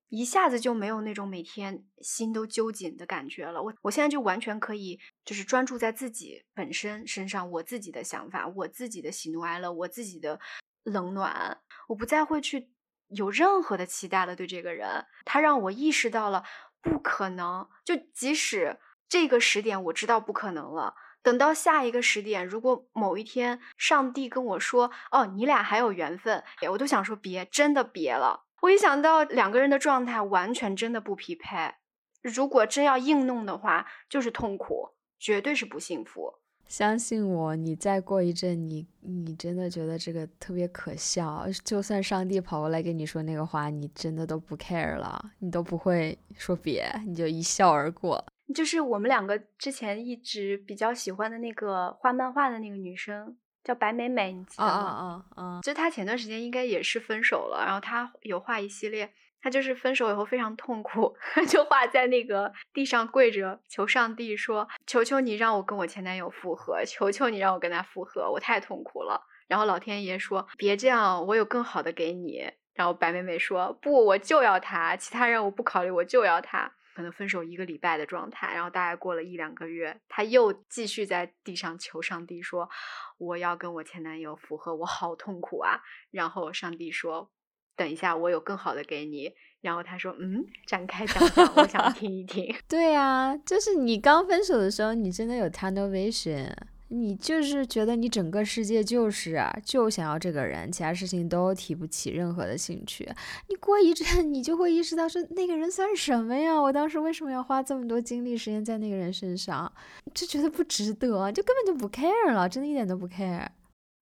[0.07, 3.61] 一下子就没有那种每天心都揪紧的感觉了。
[3.61, 10.39] 我我现在就完全可以，就是专注在自己本身身上，我自己的想法，我自己的喜怒哀乐，我自己的
[10.83, 11.59] 冷暖，
[11.89, 12.69] 我不再会去。
[13.09, 16.43] 有任何的期待了，对这个人，他让我意识到了
[16.79, 17.67] 不可能。
[17.83, 18.77] 就即使
[19.07, 28.45] 这个时点我知道不可能了，等到下一个时点，如果某一天上帝跟我说：“哦，你俩还有缘分”，我都想说别，真的别了。
[28.61, 31.75] 我一想到两个人的状态完全真的不匹配，
[32.21, 36.35] 如果真要硬弄的话，就是痛苦，绝对是不幸福。
[36.67, 41.45] 相信我，你再过一阵，你你真的觉得这个特别可笑。
[41.63, 48.23] 就算上帝跑过来跟你说那个话，你真的都不 care 了，你都不会说别，你就一笑而过。
[48.53, 54.71] 就是我们两个之前一直比较喜欢的那个画漫画的那个女生，叫白美美，你记得吗？
[54.71, 55.61] 啊啊啊！
[55.61, 59.11] 就她前段时间应该也是分手了，然后她有画一系列。
[59.41, 61.15] 她就是分手以后非常痛苦，
[61.47, 82.69] 就画在那个地上跪着求上帝说：“求求你让我跟我前男友复合，求求你让我跟他复合，我太痛苦了。”然后老天爷说：“别这样，我有更好的给你。”然后白美美说：“不，我就要他，其他人我不考虑，我就要他。”可能分手一个礼拜的状态，然后大概过了一两个月，他又继续在地上求上帝说
[83.17, 85.79] ：“我要跟我前男友复合，我好痛苦啊。”
[86.11, 87.31] 然后上帝说。
[87.77, 89.31] 等一下，我有更好的给你。
[89.61, 92.53] 然后他说：“嗯，展开讲讲，我想听一听。
[92.67, 96.53] ”对呀，就是你刚分手的时候，你真的有 tunnel vision，
[96.91, 103.07] 你就是觉得你整个世界就是，就想要这个人，其他事情都提不起任何的兴趣。
[103.47, 106.59] 你过一阵， 你就会意识到说，那个人算什么呀？
[106.59, 109.71] 我当时为什么要花这么多精力时间在那个人身上？
[110.13, 113.47] 就觉得不值得，就根本就不 care 了，真的一点都不 care。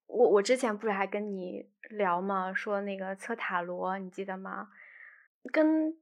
[0.07, 2.53] 我我之前不是还跟你聊吗？
[2.53, 4.69] 说那个测塔罗，你记得吗？
[5.51, 5.93] 跟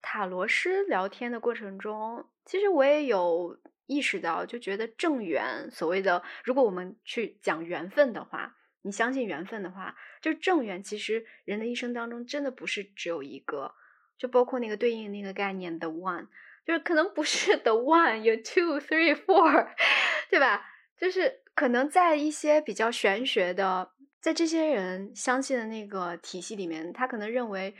[0.00, 3.56] 塔罗师聊天的过程中，其实我也有
[3.92, 13.74] 意识到，就觉得正缘，所谓的如果我们去讲缘分的话，你相信缘分的话，就正缘，其实人的一生当中真的不是只有一个，
[14.16, 16.28] 就包括那个对应那个概念 the one，
[16.64, 19.68] 就是可能不是 the one，有 two three four，
[20.30, 20.66] 对吧？
[20.96, 21.40] 就是。
[21.54, 27.74] 可能在一些比较玄学的在这些人相信的那个体系里面，他可能认为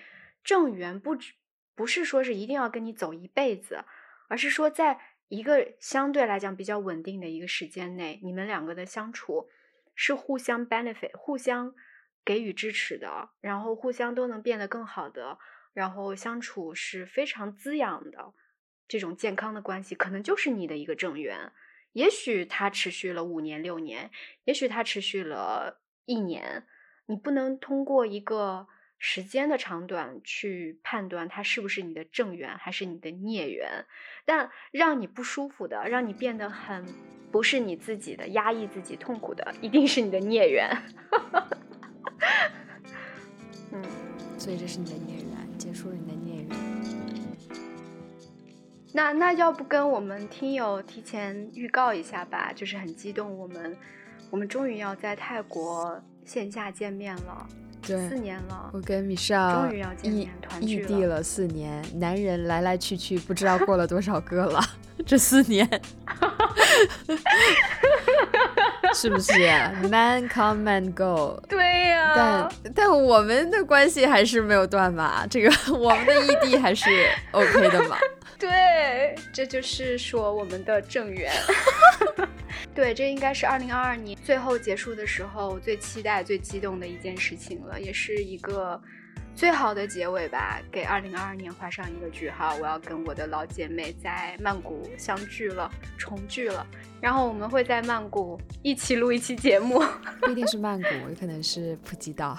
[0.44, 1.32] 正缘不只
[1.74, 3.82] 不是说是一定要跟你走一辈子，
[4.28, 5.00] 而是说在
[5.32, 9.48] 一个相对来讲比较稳定的一个时间内，你们两个的相处
[9.94, 11.74] 是互相 benefit、互相
[12.22, 15.38] 给予支持的，然后互相都能变得更好的，
[15.72, 18.34] 然后相处是非常滋养的
[18.86, 21.50] 这种健康的关系，可能就是你的一个正缘。
[21.92, 24.10] 也许它持续了五年、六年，
[24.44, 26.66] 也许它持续了一年，
[27.06, 28.68] 你不能通过一个。
[29.04, 33.84] 时间的长短去判断它是不是你的正缘还是你的孽缘，
[34.24, 36.86] 但让你不舒服的，让你变得很
[37.32, 40.70] 不是你自己的，压抑自己、痛苦的，一定是你的孽缘。
[43.72, 43.82] 嗯，
[44.38, 46.56] 所以这是你的孽缘，结束了你的孽缘。
[48.92, 53.76] 那那要不跟我们听友提前预告一下吧，就是很激动，我们
[54.30, 57.48] 我们终于要在泰国线下见面了。
[57.86, 59.68] 对，四年了，我跟米少
[60.02, 60.28] 异
[60.60, 64.60] 异地了四年，男人来来去去，不知道过了多少个了。
[65.04, 65.68] 这四年，
[68.94, 69.32] 是不是
[69.90, 71.42] ？Man come and go。
[71.48, 72.12] 对呀。
[72.14, 75.26] 但但我们的关系还是没有断吧？
[75.28, 76.88] 这个我们的异地还是
[77.32, 77.96] OK 的嘛？
[78.38, 81.32] 对，这就是说我们的正缘。
[82.74, 88.80] 对，这应该是二零二二年最后结束的时候最期待、最激动的一件事情了，也是一个
[89.34, 92.56] 最好的结尾吧，给二零二二年画上一个句号。
[92.56, 96.66] 我要跟我的老姐妹在曼谷相聚了，重聚了，
[97.00, 99.78] 然后我们会在曼谷一起录一期节目，
[100.22, 102.38] 不一定是曼谷，也可能是普吉岛。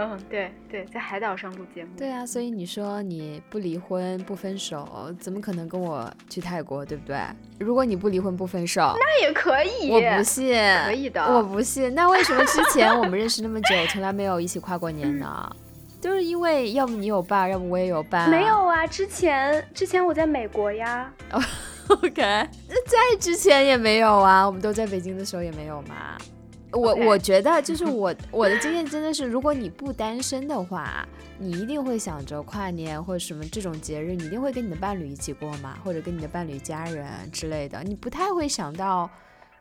[0.00, 1.90] 嗯，对对，在海岛上录节目。
[1.98, 7.18] 对啊，所以你说你不离婚不分手，怎么可能跟我去泰国，对不对？
[7.58, 9.90] 如果你不离婚不分手，那也可以。
[9.90, 11.20] 我不信，可以的。
[11.20, 15.50] 我不信，那为什么之前我们认识那么久，从来没有一起跨过年呢？
[16.00, 18.30] 就是因为要不你有伴，要不我也有伴。
[18.30, 21.12] 没有啊，之前之前我在美国呀。
[21.88, 26.16] OK，那在之前也没有啊，我们都在北京的时候也没有嘛。
[26.72, 31.06] 我我觉得就是我我的经验真的是，如果你不单身的话，
[31.38, 39.08] 你一定会想着跨年或者什么这种节日，你一定会跟你的伴侣一起过嘛，或者跟你的伴侣家人之类的，你不太会想到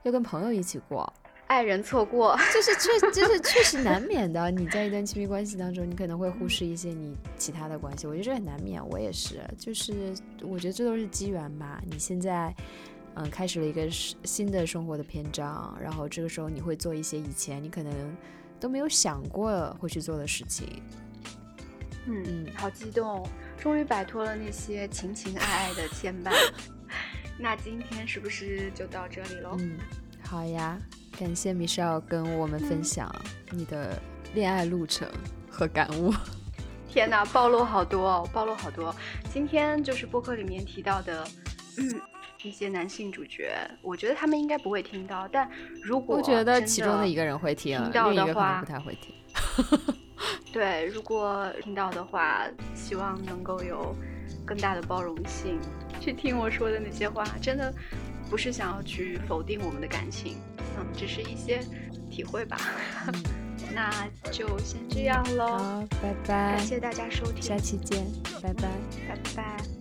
[0.04, 1.12] 要跟朋友一起过，
[1.48, 4.52] 爱人错过，就是确就是 确实难免的。
[4.52, 8.86] 你在一段亲密关系当中，你可能会忽视一些你其他的关系，我觉得这很难免。
[8.90, 11.82] 我也是，就是我觉得这都是机缘吧。
[11.90, 12.54] 你现在。
[13.20, 18.16] 嗯，开始了一个新的生活的篇章，然后这个时候你会做一些以前你可能
[18.60, 20.84] 都没有想过会去做的事情。
[22.06, 26.32] 嗯，好激动，终于摆脱了那些情情爱爱的牵绊。
[27.40, 29.58] 那今天是不是就到这里喽？
[29.60, 29.78] 嗯，
[30.24, 30.78] 好呀，
[31.20, 33.12] 感谢米少跟我们分享
[33.50, 34.00] 你的
[34.36, 35.08] 恋爱路程
[35.50, 36.14] 和感悟。
[36.88, 38.96] 天哪，暴露好多哦，暴露好多。
[39.34, 41.28] 今天就是播客里面提到的，
[41.78, 42.00] 嗯。
[42.48, 45.50] 一些男性主角，我觉得他们应该不会听到，但
[45.84, 49.14] 如果我觉得其中的一个人会听，听到的话不太会听。
[50.52, 53.96] 对，如果听到的话，希望能够有
[54.46, 55.60] 更大的包容性
[56.00, 57.24] 去听我说的那些话。
[57.42, 57.74] 真的
[58.30, 60.38] 不是想要去否定我们的感情，
[60.78, 61.60] 嗯，只是一些
[62.10, 62.58] 体会吧。
[63.76, 63.92] 那
[64.32, 68.06] 就先这样喽，好，拜拜，感谢大家收听，下期见，
[68.42, 68.70] 拜拜，
[69.08, 69.77] 拜拜。